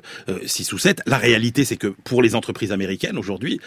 6 0.44 0.72
ou 0.72 0.78
7. 0.78 1.02
La 1.06 1.18
réalité 1.18 1.64
c'est 1.64 1.76
que 1.76 1.88
pour 1.88 2.22
les 2.22 2.34
entreprises 2.34 2.72
américaines 2.72 3.18
aujourd'hui, 3.18 3.60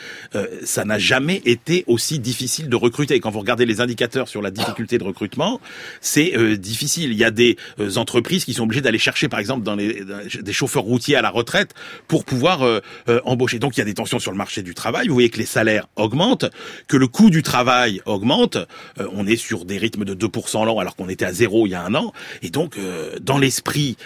ça 0.64 0.86
n'a 0.86 0.98
jamais 0.98 1.42
été 1.46 1.84
aussi 1.88 2.20
difficile 2.20 2.70
de 2.70 2.76
recruter. 2.76 3.20
Quand 3.20 3.32
vous 3.32 3.40
regardez 3.40 3.66
les 3.66 3.82
indicateurs 3.82 4.28
sur 4.28 4.42
la 4.42 4.52
difficulté 4.52 4.98
de 4.98 5.04
recrutement, 5.04 5.60
c'est 6.00 6.58
difficile 6.58 7.01
il 7.04 7.14
y 7.14 7.24
a 7.24 7.32
des 7.32 7.58
euh, 7.80 7.96
entreprises 7.98 8.46
qui 8.46 8.54
sont 8.54 8.64
obligées 8.64 8.82
d'aller 8.82 9.00
chercher, 9.00 9.28
par 9.28 9.40
exemple, 9.40 9.64
dans 9.64 9.76
les, 9.76 10.04
des 10.42 10.54
chauffeurs 10.54 10.84
routiers 10.84 11.16
à 11.16 11.22
la 11.22 11.30
retraite 11.30 11.74
pour 12.08 12.26
pouvoir 12.26 12.64
euh, 12.64 12.80
euh, 13.10 13.20
embaucher. 13.26 13.60
Donc 13.60 13.78
il 13.78 13.80
y 13.80 13.82
a 13.82 13.86
des 13.86 13.94
tensions 13.94 14.20
sur 14.20 14.32
le 14.32 14.38
marché 14.38 14.62
du 14.62 14.74
travail. 14.74 15.08
Vous 15.08 15.14
voyez 15.14 15.30
que 15.30 15.38
les 15.38 15.46
salaires 15.46 15.88
augmentent, 15.96 16.46
que 16.88 16.98
le 16.98 17.08
coût 17.08 17.30
du 17.30 17.44
travail 17.44 18.02
augmente. 18.06 18.58
Euh, 19.00 19.08
on 19.14 19.28
est 19.28 19.36
sur 19.36 19.66
des 19.66 19.78
rythmes 19.78 20.06
de 20.06 20.16
2% 20.16 20.66
l'an 20.66 20.80
alors 20.80 20.96
qu'on 20.96 21.10
était 21.10 21.26
à 21.26 21.34
zéro 21.34 21.66
il 21.68 21.72
y 21.72 21.76
a 21.76 21.84
un 21.84 21.96
an. 21.96 22.14
Et 22.42 22.50
donc, 22.50 22.78
euh, 22.78 23.18
dans 23.22 23.38
l'esprit 23.38 23.98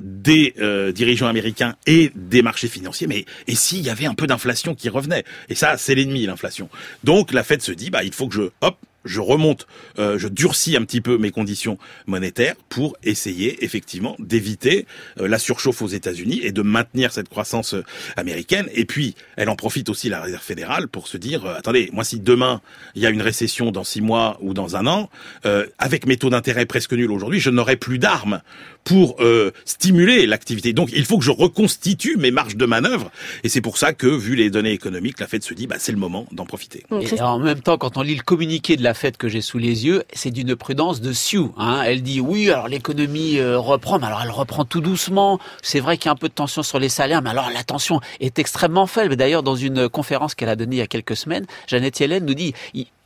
des 0.00 0.54
dirigeants 0.94 1.26
américains 1.26 1.74
et 1.86 2.12
des 2.14 2.42
marchés 2.42 2.68
financiers, 2.68 3.06
mais 3.06 3.24
et 3.46 3.54
s'il 3.54 3.80
y 3.80 3.90
avait 3.90 4.06
un 4.06 4.14
peu 4.14 4.26
d'inflation 4.26 4.74
qui 4.74 4.88
revenait? 4.88 5.24
Et 5.48 5.54
ça, 5.54 5.76
c'est 5.76 5.94
l'ennemi, 5.94 6.26
l'inflation. 6.26 6.68
Donc 7.04 7.32
la 7.32 7.42
Fed 7.42 7.62
se 7.62 7.72
dit, 7.72 7.90
bah 7.90 8.04
il 8.04 8.12
faut 8.12 8.28
que 8.28 8.34
je, 8.34 8.42
hop, 8.60 8.76
je 9.04 9.20
remonte, 9.20 9.66
euh, 9.98 10.18
je 10.18 10.28
durcis 10.28 10.76
un 10.76 10.84
petit 10.84 11.00
peu 11.00 11.18
mes 11.18 11.30
conditions 11.30 11.78
monétaires 12.06 12.56
pour 12.68 12.96
essayer 13.02 13.64
effectivement 13.64 14.16
d'éviter 14.18 14.86
euh, 15.18 15.28
la 15.28 15.38
surchauffe 15.38 15.82
aux 15.82 15.88
États-Unis 15.88 16.40
et 16.42 16.52
de 16.52 16.62
maintenir 16.62 17.12
cette 17.12 17.28
croissance 17.28 17.74
euh, 17.74 17.84
américaine. 18.16 18.68
Et 18.74 18.84
puis, 18.84 19.14
elle 19.36 19.48
en 19.48 19.56
profite 19.56 19.88
aussi 19.88 20.08
la 20.08 20.20
Réserve 20.20 20.42
fédérale 20.42 20.88
pour 20.88 21.08
se 21.08 21.16
dire 21.16 21.46
euh, 21.46 21.54
attendez, 21.56 21.90
moi 21.92 22.04
si 22.04 22.20
demain 22.20 22.60
il 22.94 23.02
y 23.02 23.06
a 23.06 23.10
une 23.10 23.22
récession 23.22 23.70
dans 23.70 23.84
six 23.84 24.00
mois 24.00 24.38
ou 24.40 24.54
dans 24.54 24.76
un 24.76 24.86
an, 24.86 25.10
euh, 25.46 25.66
avec 25.78 26.06
mes 26.06 26.16
taux 26.16 26.30
d'intérêt 26.30 26.66
presque 26.66 26.92
nuls 26.92 27.10
aujourd'hui, 27.10 27.40
je 27.40 27.50
n'aurai 27.50 27.76
plus 27.76 27.98
d'armes 27.98 28.40
pour 28.84 29.16
stimuler 29.64 30.26
l'activité. 30.26 30.72
Donc, 30.72 30.90
il 30.92 31.04
faut 31.04 31.18
que 31.18 31.24
je 31.24 31.30
reconstitue 31.30 32.16
mes 32.16 32.30
marges 32.30 32.56
de 32.56 32.66
manœuvre. 32.66 33.10
Et 33.44 33.48
c'est 33.48 33.60
pour 33.60 33.78
ça 33.78 33.92
que, 33.92 34.06
vu 34.06 34.34
les 34.34 34.50
données 34.50 34.72
économiques, 34.72 35.20
la 35.20 35.26
Fed 35.26 35.42
se 35.42 35.54
dit 35.54 35.66
bah 35.66 35.76
c'est 35.78 35.92
le 35.92 35.98
moment 35.98 36.26
d'en 36.32 36.44
profiter. 36.44 36.84
Et 37.00 37.20
en 37.20 37.38
même 37.38 37.60
temps, 37.60 37.78
quand 37.78 37.96
on 37.96 38.02
lit 38.02 38.16
le 38.16 38.22
communiqué 38.22 38.76
de 38.76 38.82
la 38.82 38.94
Fed 38.94 39.16
que 39.16 39.28
j'ai 39.28 39.40
sous 39.40 39.58
les 39.58 39.86
yeux, 39.86 40.04
c'est 40.12 40.30
d'une 40.30 40.56
prudence 40.56 41.00
de 41.00 41.12
Sioux. 41.12 41.52
Hein. 41.56 41.82
Elle 41.84 42.02
dit 42.02 42.20
oui, 42.20 42.50
alors 42.50 42.68
l'économie 42.68 43.38
euh, 43.38 43.58
reprend, 43.58 43.98
mais 43.98 44.06
alors 44.06 44.22
elle 44.22 44.30
reprend 44.30 44.64
tout 44.64 44.80
doucement. 44.80 45.38
C'est 45.62 45.80
vrai 45.80 45.96
qu'il 45.96 46.06
y 46.06 46.08
a 46.08 46.12
un 46.12 46.16
peu 46.16 46.28
de 46.28 46.34
tension 46.34 46.62
sur 46.62 46.78
les 46.78 46.88
salaires, 46.88 47.22
mais 47.22 47.30
alors 47.30 47.50
la 47.52 47.62
tension 47.64 48.00
est 48.20 48.38
extrêmement 48.38 48.86
faible. 48.86 49.16
D'ailleurs, 49.16 49.42
dans 49.42 49.56
une 49.56 49.88
conférence 49.88 50.34
qu'elle 50.34 50.48
a 50.48 50.56
donnée 50.56 50.76
il 50.76 50.78
y 50.78 50.82
a 50.82 50.86
quelques 50.86 51.16
semaines, 51.16 51.46
Jeannette 51.66 51.98
Yellen 52.00 52.24
nous 52.24 52.34
dit 52.34 52.54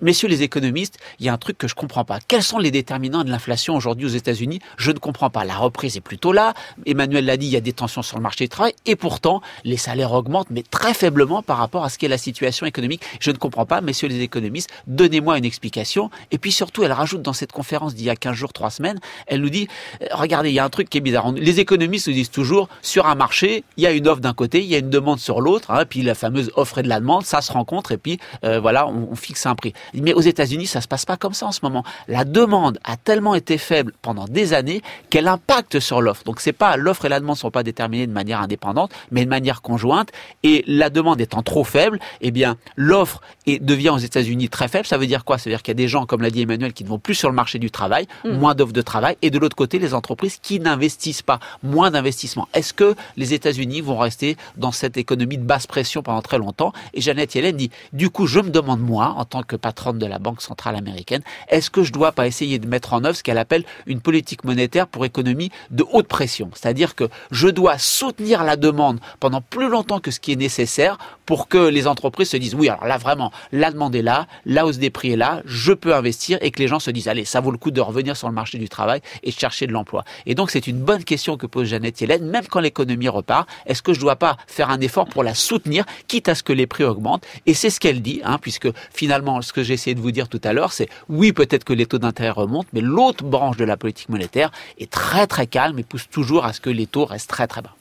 messieurs 0.01 0.29
les 0.29 0.43
économistes, 0.43 0.99
il 1.19 1.27
y 1.27 1.29
a 1.29 1.33
un 1.33 1.39
truc 1.39 1.57
que 1.59 1.67
je 1.67 1.75
comprends 1.75 2.05
pas. 2.05 2.19
Quels 2.27 2.43
sont 2.43 2.59
les 2.59 2.71
déterminants 2.71 3.25
de 3.25 3.31
l'inflation 3.31 3.75
aujourd'hui 3.75 4.07
aux 4.07 4.11
États-Unis? 4.11 4.61
Je 4.77 4.91
ne 4.91 4.99
comprends 4.99 5.31
pas. 5.31 5.45
La 5.45 5.57
reprise 5.65 5.97
est 5.97 6.01
plutôt 6.01 6.33
là. 6.33 6.55
Emmanuel 6.87 7.25
l'a 7.25 7.37
dit, 7.37 7.47
il 7.47 7.53
y 7.53 7.57
a 7.57 7.61
des 7.61 7.73
tensions 7.73 8.03
sur 8.03 8.17
le 8.17 8.23
marché 8.23 8.45
du 8.45 8.49
travail, 8.49 8.75
et 8.87 8.97
pourtant 8.97 9.41
les 9.65 9.77
salaires 9.77 10.13
augmentent, 10.13 10.51
mais 10.51 10.63
très 10.63 10.95
faiblement 10.95 11.43
par 11.43 11.59
rapport 11.59 11.85
à 11.85 11.89
ce 11.89 11.99
qu'est 11.99 12.09
la 12.09 12.19
situation 12.19 12.67
économique. 12.67 13.03
Je 13.21 13.31
ne 13.31 13.37
comprends 13.37 13.67
pas, 13.67 13.81
messieurs 13.81 14.09
les 14.09 14.21
économistes. 14.21 14.71
Donnez-moi 14.87 15.39
une 15.39 15.45
explication. 15.45 16.11
Et 16.31 16.39
puis 16.39 16.53
surtout, 16.53 16.85
elle 16.85 16.93
rajoute 16.93 17.23
dans 17.23 17.33
cette 17.33 17.53
conférence 17.53 17.95
d'il 17.95 18.07
y 18.07 18.11
a 18.11 18.17
15 18.17 18.35
jours, 18.35 18.53
3 18.53 18.71
semaines, 18.71 19.01
elle 19.27 19.41
nous 19.41 19.51
dit, 19.51 19.69
regardez, 20.13 20.51
il 20.51 20.55
y 20.55 20.59
a 20.59 20.65
un 20.65 20.71
truc 20.71 20.89
qui 20.89 20.99
est 20.99 21.01
bizarre. 21.01 21.33
Les 21.33 21.61
économistes 21.61 22.09
nous 22.09 22.15
disent 22.15 22.31
toujours, 22.31 22.69
sur 22.83 23.07
un 23.07 23.15
marché, 23.15 23.65
il 23.77 23.85
y 23.85 23.87
a 23.87 23.93
une 23.93 24.07
offre 24.09 24.21
d'un 24.21 24.35
côté, 24.35 24.61
il 24.61 24.67
y 24.67 24.75
a 24.75 24.79
une 24.79 24.91
demande 24.91 25.19
sur 25.19 25.41
l'autre, 25.41 25.71
hein, 25.71 25.85
puis 25.89 26.03
la 26.03 26.15
fameuse 26.15 26.51
offre 26.57 26.79
et 26.79 26.83
de 26.83 26.89
la 26.89 27.01
demande, 27.01 27.25
ça 27.25 27.41
se 27.41 27.53
rencontre, 27.53 27.93
et 27.93 27.99
puis 27.99 28.19
euh, 28.45 28.61
voilà, 28.61 28.87
on, 28.87 29.09
on 29.11 29.15
fixe 29.15 29.47
un 29.47 29.55
prix. 29.55 29.73
Mais 29.95 30.13
aux 30.13 30.21
États-Unis, 30.21 30.67
ça 30.67 30.81
se 30.81 30.89
passe 30.89 31.05
pas 31.05 31.17
comme 31.17 31.35
ça 31.35 31.47
en 31.47 31.53
ce 31.53 31.61
moment. 31.63 31.85
La 32.09 32.25
demande 32.25 32.79
a 32.85 32.97
tellement 32.97 33.35
été 33.35 33.59
faible 33.59 33.93
pendant 34.03 34.27
des 34.27 34.53
années 34.53 34.83
qu'elle 35.11 35.29
impacte 35.29 35.54
sur 35.79 36.01
l'offre. 36.01 36.25
Donc 36.25 36.41
c'est 36.41 36.53
pas 36.53 36.77
l'offre 36.77 37.05
et 37.05 37.09
la 37.09 37.21
demande 37.21 37.37
sont 37.37 37.51
pas 37.51 37.63
déterminées 37.63 38.07
de 38.07 38.13
manière 38.13 38.41
indépendante, 38.41 38.93
mais 39.11 39.25
de 39.25 39.31
manière 39.31 39.63
conjointe. 39.63 40.11
Et 40.43 40.65
la 40.67 40.91
demande 40.91 41.21
étant 41.21 41.43
trop 41.43 41.65
faible, 41.65 41.99
eh 42.21 42.31
bien 42.31 42.57
l'offre 42.77 43.21
devient 43.47 43.91
aux 43.91 43.99
États-Unis 43.99 44.49
très 44.49 44.69
faible. 44.69 44.87
Ça 44.87 44.99
veut 44.99 45.07
dire 45.07 45.25
quoi? 45.25 45.39
Ça 45.39 45.45
veut 45.45 45.55
dire 45.55 45.63
qu'il 45.63 45.73
y 45.73 45.77
a 45.77 45.83
des 45.83 45.89
gens, 45.89 46.07
comme 46.07 46.23
l'a 46.23 46.31
dit 46.31 46.43
Emmanuel, 46.43 46.73
qui 46.73 46.85
ne 46.85 46.89
vont 46.89 46.99
plus 46.99 47.15
sur 47.15 47.29
le 47.29 47.35
marché 47.35 47.59
du 47.59 47.71
travail, 47.71 48.07
mmh. 48.25 48.31
moins 48.31 48.55
d'offres 48.55 48.73
de 48.73 48.83
travail, 48.83 49.17
et 49.23 49.31
de 49.31 49.39
l'autre 49.39 49.57
côté 49.57 49.79
les 49.79 49.95
entreprises 49.95 50.39
qui 50.43 50.61
n'investissent 50.61 51.23
pas, 51.23 51.41
moins 51.63 51.91
d'investissement. 51.91 52.49
Est-ce 52.55 52.73
que 52.73 52.95
les 53.17 53.35
États-Unis 53.35 53.81
vont 53.81 53.99
rester 53.99 54.37
dans 54.57 54.73
cette 54.73 54.97
économie 54.97 55.39
de 55.39 55.45
basse 55.45 55.67
pression 55.67 56.03
pendant 56.03 56.23
très 56.23 56.39
longtemps? 56.39 56.73
Et 56.95 57.01
Jeannette 57.01 57.35
Yellen 57.35 57.57
dit 57.57 57.71
du 57.93 58.11
coup, 58.11 58.27
je 58.27 58.41
me 58.41 58.51
demande 58.51 58.81
moi, 58.81 59.15
en 59.17 59.25
tant 59.25 59.43
que 59.43 59.57
patronne 59.57 59.99
de 59.99 60.07
la 60.07 60.19
Banque 60.19 60.43
centrale 60.43 60.77
américaine, 60.77 61.23
est-ce 61.49 61.71
que 61.71 61.83
je 61.83 61.93
dois 61.93 62.13
pas 62.13 62.27
essayer 62.27 62.59
de 62.59 62.67
mettre 62.67 62.93
en 62.93 63.05
œuvre 63.05 63.17
ce 63.17 63.23
qu'elle 63.23 63.39
appelle 63.39 63.65
une 63.87 64.01
politique 64.01 64.45
monétaire 64.45 64.87
pour 64.87 65.05
économie 65.05 65.44
de 65.71 65.85
haute 65.93 66.09
pression. 66.09 66.51
C'est-à-dire 66.55 66.95
que 66.95 67.09
je 67.31 67.49
dois 67.49 67.79
soutenir 67.79 68.45
la 68.45 68.57
demande 68.57 69.01
pendant 69.21 69.41
plus 69.41 69.69
longtemps 69.69 70.01
que 70.01 70.11
ce 70.11 70.21
qui 70.21 70.33
est 70.33 70.37
nécessaire 70.37 70.99
pour 71.27 71.49
que 71.49 71.59
les 71.59 71.87
entreprises 71.87 72.31
se 72.31 72.37
disent 72.37 72.55
oui, 72.55 72.69
alors 72.69 72.87
là 72.87 72.99
vraiment, 72.99 73.33
la 73.53 73.71
demande 73.71 73.95
est 73.95 74.03
là, 74.03 74.27
la 74.45 74.67
hausse 74.67 74.79
des 74.79 74.91
prix 74.91 75.13
est 75.13 75.17
là, 75.17 75.43
je 75.45 75.73
peux 75.73 75.95
investir 75.95 76.39
et 76.41 76.51
que 76.51 76.59
les 76.59 76.69
gens 76.69 76.79
se 76.79 76.91
disent 76.91 77.09
allez, 77.09 77.25
ça 77.25 77.41
vaut 77.41 77.51
le 77.51 77.59
coup 77.59 77.71
de 77.71 77.81
revenir 77.81 78.17
sur 78.17 78.29
le 78.29 78.35
marché 78.35 78.59
du 78.59 78.69
travail 78.69 79.01
et 79.23 79.31
de 79.31 79.37
chercher 79.37 79.67
de 79.67 79.73
l'emploi. 79.73 80.05
Et 80.27 80.35
donc 80.35 80.51
c'est 80.51 80.67
une 80.67 80.79
bonne 80.79 81.05
question 81.05 81.37
que 81.37 81.47
pose 81.47 81.69
Jeannette 81.69 82.01
Yellen, 82.01 82.27
même 82.29 82.47
quand 82.47 82.61
l'économie 82.61 83.09
repart, 83.09 83.49
est-ce 83.67 83.83
que 83.83 83.93
je 83.93 84.01
dois 84.01 84.17
pas 84.17 84.37
faire 84.47 84.71
un 84.71 84.81
effort 84.81 85.07
pour 85.07 85.23
la 85.23 85.35
soutenir, 85.35 85.85
quitte 86.09 86.29
à 86.29 86.35
ce 86.35 86.43
que 86.43 86.53
les 86.53 86.67
prix 86.67 86.85
augmentent? 86.85 87.27
Et 87.47 87.55
c'est 87.55 87.71
ce 87.71 87.81
qu'elle 87.81 88.03
dit, 88.03 88.21
hein, 88.25 88.39
puisque 88.41 88.69
finalement, 88.93 89.43
ce 89.43 89.53
que 89.53 89.63
j'ai 89.63 89.75
essayé 89.75 89.95
de 89.95 90.01
vous 90.01 90.11
dire 90.11 90.29
tout 90.29 90.41
à 90.45 90.53
l'heure, 90.53 90.73
c'est 90.73 90.89
oui, 91.09 91.33
peut-être 91.33 91.65
que 91.65 91.73
les 91.73 91.87
taux 91.87 91.99
d'intérêt 91.99 92.31
remontent, 92.31 92.69
mais 92.73 92.81
l'autre 92.81 93.25
branche 93.25 93.57
de 93.57 93.65
la 93.65 93.77
politique 93.77 94.09
monétaire 94.09 94.51
est 94.79 94.91
très 94.91 95.27
très 95.35 95.49
calme 95.49 95.79
et 95.81 95.83
pousse 95.83 96.07
toujours 96.09 96.45
à 96.45 96.53
ce 96.53 96.61
que 96.61 96.71
les 96.71 96.87
taux 96.87 97.07
restent 97.07 97.31
très 97.37 97.49
très 97.49 97.61
bas. 97.67 97.75